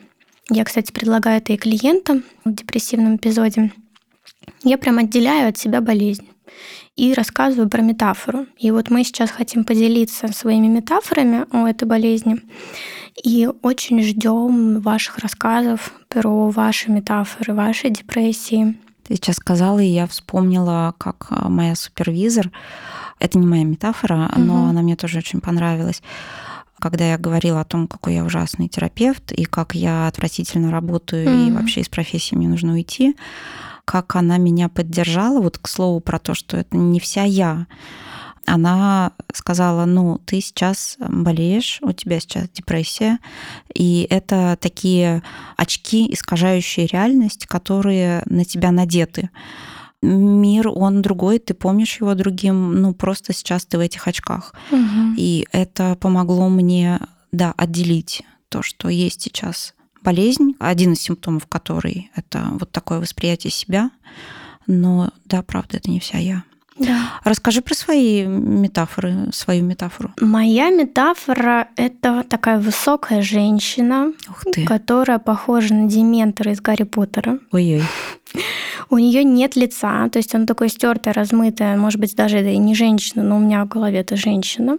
Я, 0.50 0.64
кстати, 0.64 0.92
предлагаю 0.92 1.40
это 1.40 1.54
и 1.54 1.58
клиентам 1.58 2.24
в 2.44 2.54
депрессивном 2.54 3.16
эпизоде. 3.16 3.72
Я 4.64 4.78
прям 4.78 5.00
отделяю 5.00 5.50
от 5.50 5.58
себя 5.58 5.82
болезнь 5.82 6.28
и 6.96 7.14
рассказываю 7.14 7.70
про 7.70 7.82
метафору. 7.82 8.46
И 8.58 8.72
вот 8.72 8.90
мы 8.90 9.04
сейчас 9.04 9.32
хотим 9.32 9.64
поделиться 9.66 10.32
своими 10.32 10.68
метафорами 10.68 11.46
о 11.52 11.68
этой 11.68 11.86
болезни. 11.88 12.42
И 13.24 13.50
очень 13.62 14.02
ждем 14.04 14.82
ваших 14.82 15.20
рассказов 15.20 15.94
про 16.10 16.50
ваши 16.50 16.92
метафоры, 16.92 17.54
ваши 17.54 17.90
депрессии. 17.90 18.78
Ты 19.04 19.16
сейчас 19.16 19.38
сказала, 19.38 19.80
и 19.80 19.88
я 19.88 20.08
вспомнила, 20.08 20.96
как 20.98 21.28
а, 21.30 21.48
моя 21.48 21.76
супервизор, 21.76 22.52
это 23.20 23.38
не 23.38 23.46
моя 23.46 23.64
метафора, 23.64 24.30
угу. 24.32 24.42
но 24.42 24.66
она 24.68 24.82
мне 24.82 24.96
тоже 24.96 25.20
очень 25.20 25.42
понравилась, 25.42 26.02
когда 26.80 27.06
я 27.06 27.18
говорила 27.18 27.62
о 27.62 27.66
том, 27.66 27.88
какой 27.88 28.16
я 28.16 28.26
ужасный 28.26 28.68
терапевт, 28.68 29.32
и 29.32 29.46
как 29.46 29.76
я 29.76 30.08
отвратительно 30.08 30.72
работаю, 30.72 31.30
угу. 31.30 31.48
и 31.48 31.52
вообще 31.52 31.82
из 31.82 31.90
профессии 31.90 32.36
мне 32.36 32.50
нужно 32.50 32.74
уйти, 32.74 33.16
как 33.86 34.16
она 34.16 34.38
меня 34.38 34.68
поддержала, 34.68 35.40
вот 35.40 35.60
к 35.60 35.68
слову 35.68 36.00
про 36.00 36.18
то, 36.18 36.34
что 36.34 36.58
это 36.58 36.76
не 36.76 37.00
вся 37.00 37.24
я, 37.24 37.68
она 38.46 39.14
сказала, 39.34 39.86
ну, 39.86 40.20
ты 40.26 40.42
сейчас 40.42 40.98
болеешь, 41.00 41.80
у 41.82 41.92
тебя 41.92 42.20
сейчас 42.20 42.50
депрессия, 42.50 43.20
и 43.74 44.08
это 44.10 44.58
такие 44.60 45.24
очки, 45.58 46.12
искажающие 46.14 46.88
реальность, 46.88 47.46
которые 47.48 48.24
на 48.26 48.46
тебя 48.46 48.72
надеты. 48.72 49.30
Мир, 50.02 50.68
он 50.68 51.02
другой, 51.02 51.40
ты 51.40 51.54
помнишь 51.54 52.00
его 52.00 52.14
другим, 52.14 52.82
ну, 52.82 52.94
просто 52.94 53.34
сейчас 53.34 53.66
ты 53.66 53.78
в 53.78 53.82
этих 53.82 54.08
очках. 54.08 54.54
Угу. 54.72 55.16
И 55.18 55.48
это 55.52 55.96
помогло 55.96 56.50
мне, 56.50 57.00
да, 57.32 57.54
отделить 57.58 58.24
то, 58.50 58.62
что 58.62 58.90
есть 58.90 59.22
сейчас 59.22 59.74
болезнь, 60.04 60.54
один 60.60 60.94
из 60.94 61.02
симптомов 61.02 61.48
которой 61.48 62.12
это 62.16 62.50
вот 62.60 62.72
такое 62.72 63.00
восприятие 63.00 63.52
себя, 63.52 63.90
но 64.68 65.10
да, 65.26 65.42
правда, 65.42 65.78
это 65.78 65.90
не 65.90 66.00
вся 66.00 66.20
я. 66.20 66.44
Да. 66.78 67.20
Расскажи 67.24 67.62
про 67.62 67.74
свои 67.74 68.26
метафоры, 68.26 69.32
свою 69.32 69.64
метафору. 69.64 70.12
Моя 70.20 70.70
метафора— 70.70 71.70
это 71.76 72.24
такая 72.28 72.60
высокая 72.60 73.22
женщина, 73.22 74.12
которая 74.68 75.20
похожа 75.20 75.74
на 75.74 75.88
Дементора 75.88 76.52
из 76.52 76.62
Гарри 76.62 76.84
Поттера. 76.84 77.40
Ой-ой. 77.52 77.84
У 78.90 78.98
нее 78.98 79.24
нет 79.24 79.56
лица, 79.56 80.10
то 80.10 80.20
есть 80.20 80.36
она 80.36 80.46
такое 80.46 80.70
стертая, 80.70 81.14
размытая, 81.14 81.78
может 81.78 82.00
быть, 82.00 82.16
даже 82.16 82.38
это 82.38 82.50
и 82.50 82.58
не 82.58 82.76
женщина, 82.76 83.24
но 83.24 83.38
у 83.38 83.40
меня 83.40 83.66
в 83.66 83.68
голове 83.68 84.00
это 84.00 84.16
женщина 84.16 84.78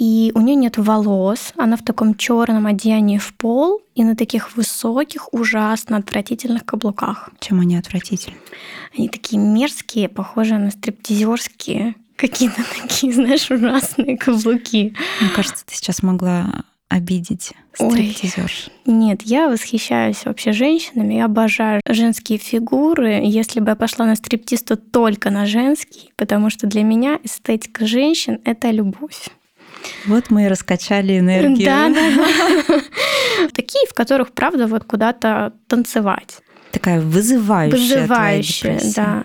и 0.00 0.32
у 0.34 0.40
нее 0.40 0.56
нет 0.56 0.78
волос, 0.78 1.52
она 1.58 1.76
в 1.76 1.84
таком 1.84 2.14
черном 2.14 2.66
одеянии 2.66 3.18
в 3.18 3.34
пол 3.34 3.82
и 3.94 4.02
на 4.02 4.16
таких 4.16 4.56
высоких, 4.56 5.32
ужасно 5.34 5.98
отвратительных 5.98 6.64
каблуках. 6.64 7.28
Чем 7.38 7.60
они 7.60 7.76
отвратительны? 7.76 8.38
Они 8.96 9.10
такие 9.10 9.38
мерзкие, 9.38 10.08
похожие 10.08 10.58
на 10.58 10.70
стриптизерские, 10.70 11.96
какие-то 12.16 12.62
такие, 12.82 13.12
знаешь, 13.12 13.50
ужасные 13.50 14.16
каблуки. 14.16 14.96
Мне 15.20 15.30
кажется, 15.36 15.66
ты 15.66 15.74
сейчас 15.74 16.02
могла 16.02 16.64
обидеть 16.90 17.52
стриптизерш. 17.72 18.68
Нет, 18.84 19.22
я 19.22 19.48
восхищаюсь 19.48 20.24
вообще 20.24 20.52
женщинами, 20.52 21.14
я 21.14 21.26
обожаю 21.26 21.80
женские 21.88 22.38
фигуры. 22.38 23.20
Если 23.22 23.60
бы 23.60 23.70
я 23.70 23.76
пошла 23.76 24.04
на 24.04 24.16
стриптиз, 24.16 24.64
то 24.64 24.76
только 24.76 25.30
на 25.30 25.46
женский, 25.46 26.12
потому 26.16 26.50
что 26.50 26.66
для 26.66 26.82
меня 26.82 27.18
эстетика 27.22 27.86
женщин— 27.86 28.40
это 28.44 28.70
любовь. 28.70 29.28
Вот 30.06 30.30
мы 30.30 30.44
и 30.44 30.48
раскачали 30.48 31.18
энергию. 31.18 31.64
Да, 31.64 31.88
да. 31.88 32.80
Такие, 33.54 33.86
в 33.88 33.94
которых, 33.94 34.32
правда, 34.32 34.66
вот 34.66 34.84
куда-то 34.84 35.54
танцевать. 35.68 36.40
Такая 36.72 37.00
вызывающая. 37.00 37.78
Вызывающая, 37.78 38.80
да. 38.94 39.24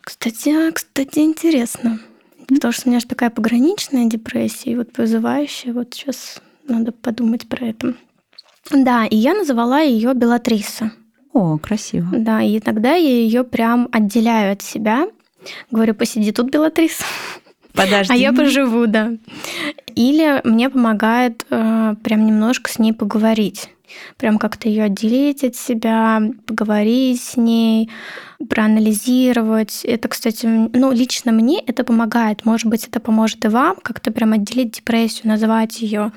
Кстати, 0.00 0.70
кстати, 0.72 1.18
интересно. 1.18 2.00
Потому 2.46 2.72
что 2.72 2.88
у 2.88 2.90
меня 2.90 3.00
же 3.00 3.06
такая 3.06 3.28
пограничная 3.28 4.06
депрессия, 4.06 4.70
и 4.70 4.76
вот 4.76 4.96
вызывающая. 4.96 5.74
Вот 5.74 5.92
сейчас 5.92 6.40
надо 6.68 6.92
подумать 6.92 7.48
про 7.48 7.66
это. 7.66 7.94
Да, 8.70 9.06
и 9.06 9.16
я 9.16 9.34
называла 9.34 9.82
ее 9.82 10.14
Белатриса. 10.14 10.92
О, 11.32 11.58
красиво. 11.58 12.08
Да, 12.12 12.42
и 12.42 12.60
тогда 12.60 12.94
я 12.94 13.08
ее 13.08 13.44
прям 13.44 13.88
отделяю 13.92 14.52
от 14.52 14.62
себя. 14.62 15.08
Говорю, 15.70 15.94
посиди 15.94 16.32
тут, 16.32 16.50
Белатриса. 16.50 17.04
Подожди. 17.78 18.12
А 18.12 18.16
я 18.16 18.32
поживу, 18.32 18.86
да. 18.86 19.12
Или 19.94 20.40
мне 20.44 20.68
помогает 20.68 21.46
э, 21.50 21.94
прям 22.02 22.26
немножко 22.26 22.70
с 22.70 22.78
ней 22.78 22.92
поговорить. 22.92 23.70
Прям 24.16 24.38
как-то 24.38 24.68
ее 24.68 24.84
отделить 24.84 25.44
от 25.44 25.56
себя, 25.56 26.20
поговорить 26.46 27.22
с 27.22 27.36
ней, 27.36 27.88
проанализировать. 28.48 29.84
Это, 29.84 30.08
кстати, 30.08 30.46
ну, 30.46 30.92
лично 30.92 31.32
мне 31.32 31.60
это 31.60 31.84
помогает. 31.84 32.44
Может 32.44 32.66
быть, 32.66 32.86
это 32.86 33.00
поможет 33.00 33.44
и 33.44 33.48
вам 33.48 33.76
как-то 33.82 34.10
прям 34.10 34.32
отделить 34.32 34.72
депрессию, 34.72 35.28
назвать 35.28 35.80
ее, 35.80 36.12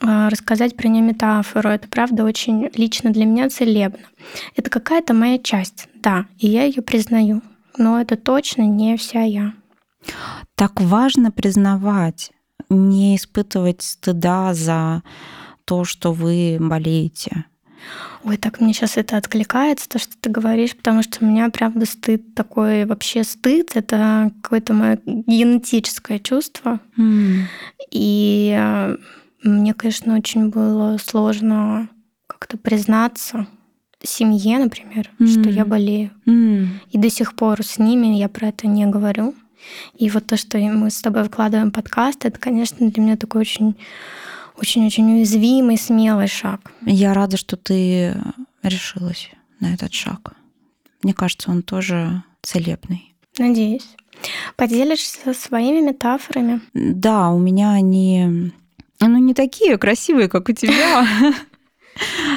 э, 0.00 0.28
рассказать 0.28 0.76
про 0.76 0.88
нее 0.88 1.02
метафору. 1.02 1.68
Это, 1.68 1.88
правда, 1.88 2.24
очень 2.24 2.70
лично 2.74 3.10
для 3.10 3.26
меня 3.26 3.50
целебно. 3.50 4.00
Это 4.56 4.70
какая-то 4.70 5.14
моя 5.14 5.38
часть, 5.38 5.88
да, 5.94 6.24
и 6.38 6.48
я 6.48 6.64
ее 6.64 6.82
признаю. 6.82 7.42
Но 7.76 8.00
это 8.00 8.16
точно 8.16 8.62
не 8.62 8.96
вся 8.96 9.22
я. 9.22 9.52
Так 10.54 10.80
важно 10.80 11.30
признавать, 11.30 12.32
не 12.68 13.16
испытывать 13.16 13.82
стыда 13.82 14.54
за 14.54 15.02
то, 15.64 15.84
что 15.84 16.12
вы 16.12 16.58
болеете. 16.60 17.46
Ой, 18.24 18.36
так 18.36 18.60
мне 18.60 18.72
сейчас 18.72 18.96
это 18.96 19.16
откликается, 19.16 19.88
то, 19.88 19.98
что 19.98 20.12
ты 20.20 20.30
говоришь, 20.30 20.76
потому 20.76 21.02
что 21.02 21.24
у 21.24 21.28
меня, 21.28 21.50
правда, 21.50 21.86
стыд 21.86 22.34
такой, 22.34 22.84
вообще 22.84 23.24
стыд, 23.24 23.72
это 23.74 24.30
какое-то 24.42 24.74
мое 24.74 25.00
генетическое 25.04 26.20
чувство. 26.20 26.78
Mm. 26.96 27.42
И 27.90 28.56
э, 28.56 28.96
мне, 29.42 29.74
конечно, 29.74 30.16
очень 30.16 30.50
было 30.50 30.98
сложно 30.98 31.88
как-то 32.28 32.56
признаться 32.56 33.48
семье, 34.04 34.58
например, 34.58 35.10
mm. 35.18 35.26
что 35.26 35.50
я 35.50 35.64
болею. 35.64 36.10
Mm. 36.26 36.66
И 36.90 36.98
до 36.98 37.10
сих 37.10 37.34
пор 37.34 37.64
с 37.64 37.78
ними 37.78 38.16
я 38.16 38.28
про 38.28 38.48
это 38.48 38.66
не 38.66 38.86
говорю. 38.86 39.34
И 39.96 40.10
вот 40.10 40.26
то, 40.26 40.36
что 40.36 40.58
мы 40.58 40.90
с 40.90 41.00
тобой 41.00 41.24
вкладываем 41.24 41.70
подкаст, 41.70 42.24
это, 42.24 42.38
конечно, 42.38 42.90
для 42.90 43.02
меня 43.02 43.16
такой 43.16 43.42
очень 43.42 43.76
очень-очень 44.56 45.14
уязвимый, 45.14 45.78
смелый 45.78 46.28
шаг. 46.28 46.72
Я 46.84 47.14
рада, 47.14 47.36
что 47.36 47.56
ты 47.56 48.14
решилась 48.62 49.30
на 49.60 49.74
этот 49.74 49.92
шаг. 49.92 50.34
Мне 51.02 51.14
кажется, 51.14 51.50
он 51.50 51.62
тоже 51.62 52.22
целебный. 52.42 53.12
Надеюсь. 53.38 53.88
Поделишься 54.56 55.34
своими 55.34 55.80
метафорами? 55.80 56.60
Да, 56.74 57.30
у 57.30 57.38
меня 57.38 57.72
они 57.72 58.52
ну, 59.00 59.18
не 59.18 59.34
такие 59.34 59.78
красивые, 59.78 60.28
как 60.28 60.48
у 60.48 60.52
тебя. 60.52 61.06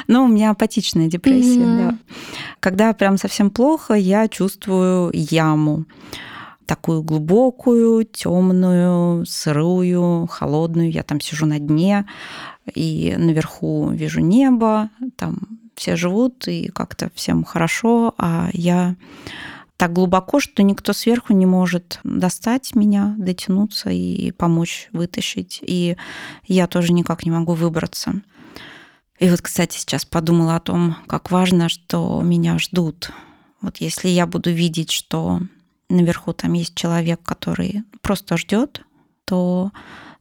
Но 0.08 0.26
у 0.26 0.28
меня 0.28 0.52
апатичная 0.52 1.08
депрессия, 1.08 1.60
да. 1.60 1.98
Когда 2.60 2.94
прям 2.94 3.18
совсем 3.18 3.52
плохо, 3.52 3.94
я 3.94 4.28
чувствую 4.28 5.12
яму 5.14 5.86
такую 6.66 7.04
глубокую, 7.04 8.06
темную, 8.06 9.26
сырую, 9.26 10.28
холодную. 10.28 10.92
Я 10.92 11.04
там 11.04 11.20
сижу 11.20 11.46
на 11.46 11.60
дне, 11.60 12.06
и 12.74 13.16
наверху 13.18 13.90
вижу 13.90 14.22
небо, 14.22 14.90
там 15.16 15.60
все 15.76 15.96
живут, 15.96 16.48
и 16.48 16.70
как-то 16.70 17.12
всем 17.14 17.44
хорошо, 17.44 18.14
а 18.18 18.50
я 18.54 18.96
так 19.78 19.92
глубоко, 19.92 20.40
что 20.40 20.64
никто 20.64 20.94
сверху 20.94 21.34
не 21.34 21.46
может 21.46 22.00
достать 22.04 22.76
меня, 22.76 23.14
дотянуться 23.18 23.90
и 23.90 24.32
помочь 24.32 24.88
вытащить. 24.94 25.60
И 25.62 25.98
я 26.48 26.68
тоже 26.68 26.94
никак 26.94 27.26
не 27.26 27.32
могу 27.32 27.54
выбраться. 27.54 28.22
И 29.20 29.30
вот, 29.30 29.42
кстати, 29.42 29.78
сейчас 29.78 30.06
подумала 30.06 30.56
о 30.56 30.62
том, 30.62 30.96
как 31.08 31.32
важно, 31.32 31.68
что 31.70 32.22
меня 32.22 32.58
ждут. 32.58 33.12
Вот 33.62 33.78
если 33.78 34.08
я 34.08 34.28
буду 34.28 34.52
видеть, 34.52 34.92
что 34.92 35.42
наверху 35.90 36.34
там 36.34 36.54
есть 36.54 36.76
человек, 36.76 37.22
который 37.24 37.84
просто 38.02 38.38
ждет, 38.38 38.82
то 39.26 39.72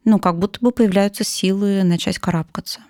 ну, 0.04 0.18
как 0.18 0.38
будто 0.38 0.60
бы 0.60 0.70
появляются 0.70 1.24
силы 1.24 1.82
начать 1.82 2.18
карабкаться. 2.18 2.80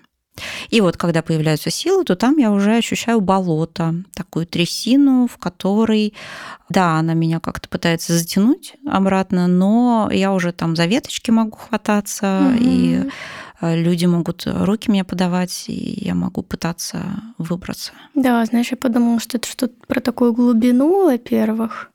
И 0.69 0.81
вот 0.81 0.97
когда 0.97 1.21
появляются 1.21 1.69
силы, 1.69 2.03
то 2.03 2.15
там 2.15 2.37
я 2.37 2.51
уже 2.51 2.75
ощущаю 2.75 3.21
болото, 3.21 3.95
такую 4.13 4.45
трясину, 4.45 5.27
в 5.27 5.37
которой, 5.37 6.13
да, 6.69 6.97
она 6.97 7.13
меня 7.13 7.39
как-то 7.39 7.69
пытается 7.69 8.17
затянуть 8.17 8.75
обратно, 8.85 9.47
но 9.47 10.09
я 10.11 10.33
уже 10.33 10.51
там 10.51 10.75
за 10.75 10.87
веточки 10.87 11.31
могу 11.31 11.57
хвататься, 11.57 12.49
угу. 12.49 12.57
и 12.59 13.03
э, 13.61 13.81
люди 13.81 14.05
могут 14.05 14.45
руки 14.45 14.89
мне 14.89 15.05
подавать, 15.05 15.65
и 15.67 16.03
я 16.03 16.15
могу 16.15 16.43
пытаться 16.43 17.01
выбраться. 17.37 17.93
Да, 18.13 18.43
знаешь, 18.45 18.71
я 18.71 18.77
подумала, 18.77 19.21
что 19.21 19.37
это 19.37 19.47
что-то 19.47 19.73
про 19.87 20.01
такую 20.01 20.33
глубину, 20.33 21.05
во-первых, 21.05 21.91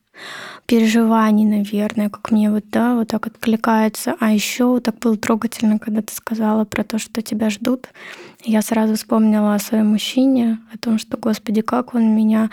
переживаний, 0.66 1.44
наверное, 1.44 2.10
как 2.10 2.30
мне 2.30 2.50
вот, 2.50 2.64
да, 2.70 2.94
вот 2.94 3.08
так 3.08 3.26
откликается. 3.26 4.14
А 4.20 4.32
еще 4.32 4.66
вот 4.66 4.84
так 4.84 4.98
было 4.98 5.16
трогательно, 5.16 5.78
когда 5.78 6.02
ты 6.02 6.14
сказала 6.14 6.64
про 6.64 6.84
то, 6.84 6.98
что 6.98 7.22
тебя 7.22 7.50
ждут. 7.50 7.88
Я 8.44 8.62
сразу 8.62 8.94
вспомнила 8.94 9.54
о 9.54 9.58
своем 9.58 9.88
мужчине, 9.88 10.60
о 10.72 10.78
том, 10.78 10.98
что, 10.98 11.16
господи, 11.16 11.60
как 11.60 11.94
он 11.94 12.14
меня 12.14 12.50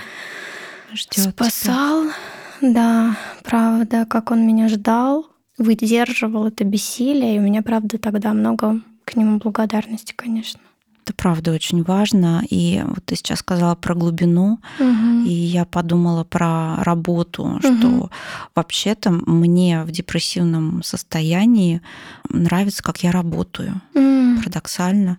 Ждёт 0.93 1.33
спасал. 1.33 2.05
Тебя. 2.05 2.73
Да, 2.73 3.17
правда, 3.43 4.05
как 4.09 4.31
он 4.31 4.47
меня 4.47 4.67
ждал, 4.67 5.27
выдерживал 5.57 6.47
это 6.47 6.63
бессилие, 6.63 7.35
и 7.35 7.39
у 7.39 7.41
меня, 7.43 7.61
правда, 7.61 7.97
тогда 7.99 8.33
много 8.33 8.81
к 9.05 9.15
нему 9.15 9.37
благодарности, 9.37 10.13
конечно. 10.15 10.59
Это 11.07 11.13
правда 11.13 11.53
очень 11.53 11.83
важно. 11.83 12.43
И 12.49 12.83
вот 12.85 13.05
ты 13.05 13.15
сейчас 13.15 13.39
сказала 13.39 13.75
про 13.75 13.95
глубину, 13.95 14.59
угу. 14.77 15.23
и 15.25 15.31
я 15.31 15.63
подумала 15.63 16.25
про 16.25 16.83
работу, 16.83 17.43
угу. 17.43 17.59
что 17.61 18.09
вообще-то 18.55 19.11
мне 19.11 19.83
в 19.83 19.91
депрессивном 19.91 20.83
состоянии 20.83 21.81
нравится, 22.29 22.83
как 22.83 23.03
я 23.03 23.13
работаю. 23.13 23.81
Угу. 23.93 24.41
Парадоксально. 24.41 25.17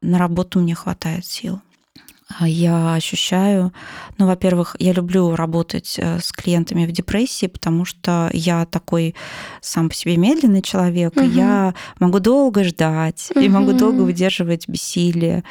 На 0.00 0.18
работу 0.18 0.58
мне 0.58 0.74
хватает 0.74 1.24
сил. 1.24 1.60
А 2.38 2.48
я 2.48 2.94
ощущаю, 2.94 3.72
ну, 4.18 4.26
во-первых, 4.26 4.76
я 4.78 4.92
люблю 4.92 5.34
работать 5.34 5.96
э, 5.98 6.18
с 6.20 6.32
клиентами 6.32 6.86
в 6.86 6.92
депрессии, 6.92 7.46
потому 7.46 7.84
что 7.84 8.30
я 8.32 8.64
такой 8.66 9.14
сам 9.60 9.88
по 9.88 9.94
себе 9.94 10.16
медленный 10.16 10.62
человек, 10.62 11.16
угу. 11.16 11.24
и 11.24 11.28
я 11.28 11.74
могу 11.98 12.18
долго 12.18 12.64
ждать, 12.64 13.30
угу. 13.34 13.40
и 13.40 13.48
могу 13.48 13.72
долго 13.72 14.02
выдерживать 14.02 14.68
бессилие. 14.68 15.44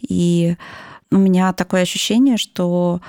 И 0.00 0.56
у 1.10 1.16
меня 1.16 1.52
такое 1.52 1.82
ощущение, 1.82 2.36
что 2.36 3.00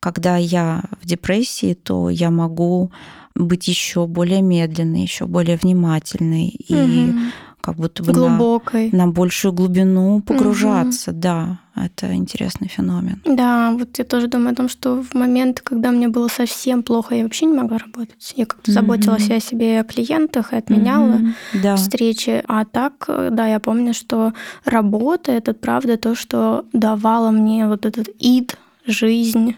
когда 0.00 0.36
я 0.36 0.82
в 1.00 1.06
депрессии, 1.06 1.74
то 1.74 2.10
я 2.10 2.30
могу 2.30 2.90
быть 3.34 3.68
еще 3.68 4.06
более 4.06 4.42
медленной, 4.42 5.02
еще 5.02 5.26
более 5.26 5.56
внимательной 5.56 6.48
и 6.48 6.74
угу 6.74 7.18
как 7.62 7.76
будто 7.76 8.02
бы 8.02 8.12
глубокой, 8.12 8.90
на, 8.90 9.06
на 9.06 9.12
большую 9.12 9.52
глубину 9.52 10.20
погружаться, 10.20 11.12
угу. 11.12 11.20
да, 11.20 11.58
это 11.74 12.14
интересный 12.14 12.68
феномен. 12.68 13.22
Да, 13.24 13.72
вот 13.72 13.98
я 13.98 14.04
тоже 14.04 14.26
думаю 14.26 14.52
о 14.52 14.56
том, 14.56 14.68
что 14.68 15.02
в 15.02 15.14
момент, 15.14 15.60
когда 15.62 15.90
мне 15.90 16.08
было 16.08 16.28
совсем 16.28 16.82
плохо, 16.82 17.14
я 17.14 17.22
вообще 17.22 17.46
не 17.46 17.56
могла 17.56 17.78
работать. 17.78 18.34
Я 18.36 18.46
как-то 18.46 18.70
угу. 18.70 18.74
заботилась 18.74 19.30
о 19.30 19.40
себе 19.40 19.74
и 19.74 19.78
о 19.78 19.84
клиентах 19.84 20.52
и 20.52 20.56
отменяла 20.56 21.14
угу. 21.14 21.26
да. 21.62 21.76
встречи. 21.76 22.42
А 22.46 22.64
так, 22.64 23.08
да, 23.30 23.46
я 23.46 23.60
помню, 23.60 23.94
что 23.94 24.32
работа 24.64 25.32
это 25.32 25.54
правда 25.54 25.96
то, 25.96 26.14
что 26.14 26.66
давало 26.72 27.30
мне 27.30 27.66
вот 27.66 27.86
этот 27.86 28.08
ид, 28.18 28.58
жизнь. 28.86 29.56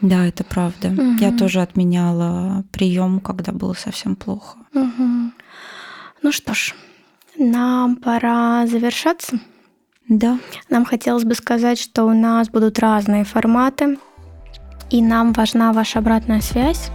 Да, 0.00 0.26
это 0.26 0.44
правда. 0.44 0.88
Угу. 0.88 1.16
Я 1.20 1.32
тоже 1.32 1.60
отменяла 1.60 2.64
прием, 2.72 3.20
когда 3.20 3.52
было 3.52 3.74
совсем 3.74 4.16
плохо. 4.16 4.58
Угу. 4.74 5.32
Ну 6.22 6.32
что 6.32 6.54
ж, 6.54 6.74
нам 7.36 7.96
пора 7.96 8.66
завершаться. 8.66 9.38
Да. 10.08 10.38
Нам 10.68 10.84
хотелось 10.84 11.24
бы 11.24 11.34
сказать, 11.34 11.80
что 11.80 12.04
у 12.04 12.12
нас 12.12 12.48
будут 12.48 12.78
разные 12.78 13.24
форматы, 13.24 13.98
и 14.90 15.02
нам 15.02 15.32
важна 15.32 15.72
ваша 15.72 16.00
обратная 16.00 16.40
связь. 16.40 16.90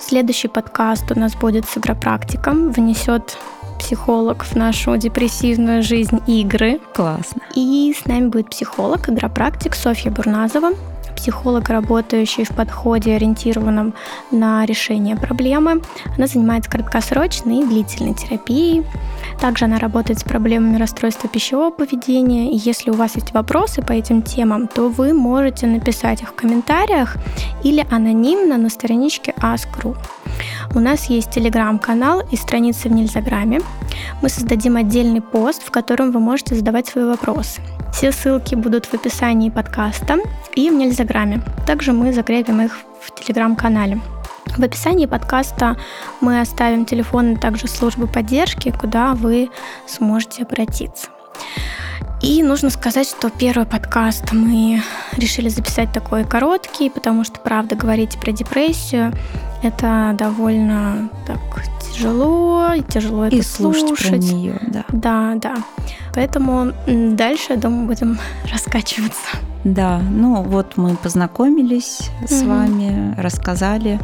Следующий 0.00 0.48
подкаст 0.48 1.10
у 1.10 1.18
нас 1.18 1.34
будет 1.34 1.66
с 1.66 1.76
игропрактиком, 1.76 2.70
внесет 2.70 3.36
психолог 3.78 4.44
в 4.44 4.54
нашу 4.54 4.96
депрессивную 4.96 5.82
жизнь 5.82 6.20
игры. 6.26 6.80
Классно. 6.94 7.42
И 7.54 7.94
с 7.96 8.06
нами 8.06 8.28
будет 8.28 8.50
психолог, 8.50 9.08
игропрактик 9.08 9.74
Софья 9.74 10.10
Бурназова. 10.10 10.70
Психолог, 11.18 11.68
работающий 11.68 12.44
в 12.44 12.50
подходе, 12.50 13.16
ориентированном 13.16 13.92
на 14.30 14.64
решение 14.64 15.16
проблемы. 15.16 15.82
Она 16.16 16.26
занимается 16.26 16.70
краткосрочной 16.70 17.60
и 17.60 17.66
длительной 17.66 18.14
терапией. 18.14 18.84
Также 19.40 19.64
она 19.64 19.78
работает 19.78 20.20
с 20.20 20.24
проблемами 20.24 20.78
расстройства 20.78 21.28
пищевого 21.28 21.70
поведения. 21.70 22.52
И 22.52 22.56
если 22.56 22.90
у 22.90 22.94
вас 22.94 23.16
есть 23.16 23.34
вопросы 23.34 23.82
по 23.82 23.92
этим 23.92 24.22
темам, 24.22 24.68
то 24.68 24.88
вы 24.88 25.12
можете 25.12 25.66
написать 25.66 26.22
их 26.22 26.30
в 26.30 26.34
комментариях 26.34 27.16
или 27.64 27.84
анонимно 27.90 28.56
на 28.56 28.70
страничке 28.70 29.34
Ask.ru. 29.38 29.96
У 30.74 30.80
нас 30.80 31.06
есть 31.06 31.30
телеграм-канал 31.30 32.22
и 32.30 32.36
страница 32.36 32.88
в 32.88 32.92
Нельзаграме. 32.92 33.60
Мы 34.22 34.28
создадим 34.28 34.76
отдельный 34.76 35.20
пост, 35.20 35.62
в 35.64 35.70
котором 35.70 36.12
вы 36.12 36.20
можете 36.20 36.54
задавать 36.54 36.86
свои 36.86 37.04
вопросы. 37.04 37.60
Все 37.92 38.12
ссылки 38.12 38.54
будут 38.54 38.86
в 38.86 38.94
описании 38.94 39.50
подкаста 39.50 40.18
и 40.54 40.70
в 40.70 40.74
Нельзаграме. 40.74 41.42
Также 41.66 41.92
мы 41.92 42.12
закрепим 42.12 42.60
их 42.60 42.78
в 43.00 43.14
телеграм-канале. 43.14 44.00
В 44.56 44.62
описании 44.62 45.06
подкаста 45.06 45.76
мы 46.20 46.40
оставим 46.40 46.84
телефоны 46.84 47.36
также 47.36 47.66
службы 47.66 48.06
поддержки, 48.06 48.70
куда 48.70 49.14
вы 49.14 49.50
сможете 49.86 50.42
обратиться. 50.42 51.08
И 52.22 52.42
нужно 52.42 52.70
сказать, 52.70 53.08
что 53.08 53.30
первый 53.30 53.66
подкаст 53.66 54.32
мы 54.32 54.82
решили 55.16 55.48
записать 55.48 55.92
такой 55.92 56.24
короткий, 56.24 56.90
потому 56.90 57.24
что, 57.24 57.38
правда, 57.38 57.76
говорить 57.76 58.18
про 58.20 58.32
депрессию 58.32 59.12
это 59.62 60.14
довольно 60.16 61.08
так 61.26 61.38
тяжело, 61.92 62.72
и 62.74 62.82
тяжело 62.82 63.26
и 63.26 63.36
это 63.38 63.48
слушать. 63.48 63.88
слушать. 63.88 64.08
Про 64.08 64.16
нее, 64.18 64.60
да. 64.68 64.84
Да, 64.88 65.34
да. 65.36 65.54
Поэтому 66.14 66.72
дальше, 66.86 67.56
думаю, 67.56 67.86
будем 67.86 68.18
раскачиваться. 68.52 69.38
Да, 69.64 69.98
ну 69.98 70.42
вот 70.42 70.76
мы 70.76 70.96
познакомились 70.96 72.10
mm-hmm. 72.22 72.26
с 72.28 72.42
вами, 72.42 73.14
рассказали. 73.20 74.00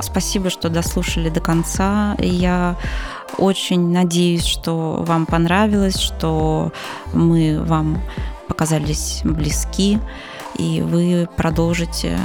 Спасибо, 0.00 0.48
что 0.48 0.68
дослушали 0.68 1.28
до 1.28 1.40
конца. 1.40 2.16
Я 2.18 2.76
очень 3.38 3.92
надеюсь, 3.92 4.44
что 4.44 5.04
вам 5.06 5.26
понравилось, 5.26 5.98
что 5.98 6.72
мы 7.12 7.62
вам 7.62 8.00
показались 8.48 9.20
близки, 9.24 9.98
и 10.56 10.82
вы 10.82 11.28
продолжите 11.36 12.18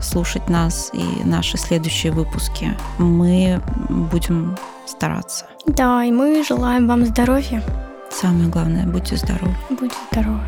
слушать 0.00 0.48
нас 0.48 0.90
и 0.92 1.24
наши 1.24 1.56
следующие 1.56 2.12
выпуски. 2.12 2.76
Мы 2.98 3.60
будем 3.88 4.56
стараться. 4.86 5.46
Да, 5.66 6.04
и 6.04 6.10
мы 6.10 6.44
желаем 6.44 6.86
вам 6.86 7.06
здоровья. 7.06 7.62
Самое 8.10 8.48
главное, 8.48 8.86
будьте 8.86 9.16
здоровы. 9.16 9.54
Будьте 9.70 9.96
здоровы. 10.12 10.40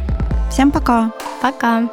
Всем 0.50 0.70
пока. 0.70 1.10
Пока. 1.42 1.88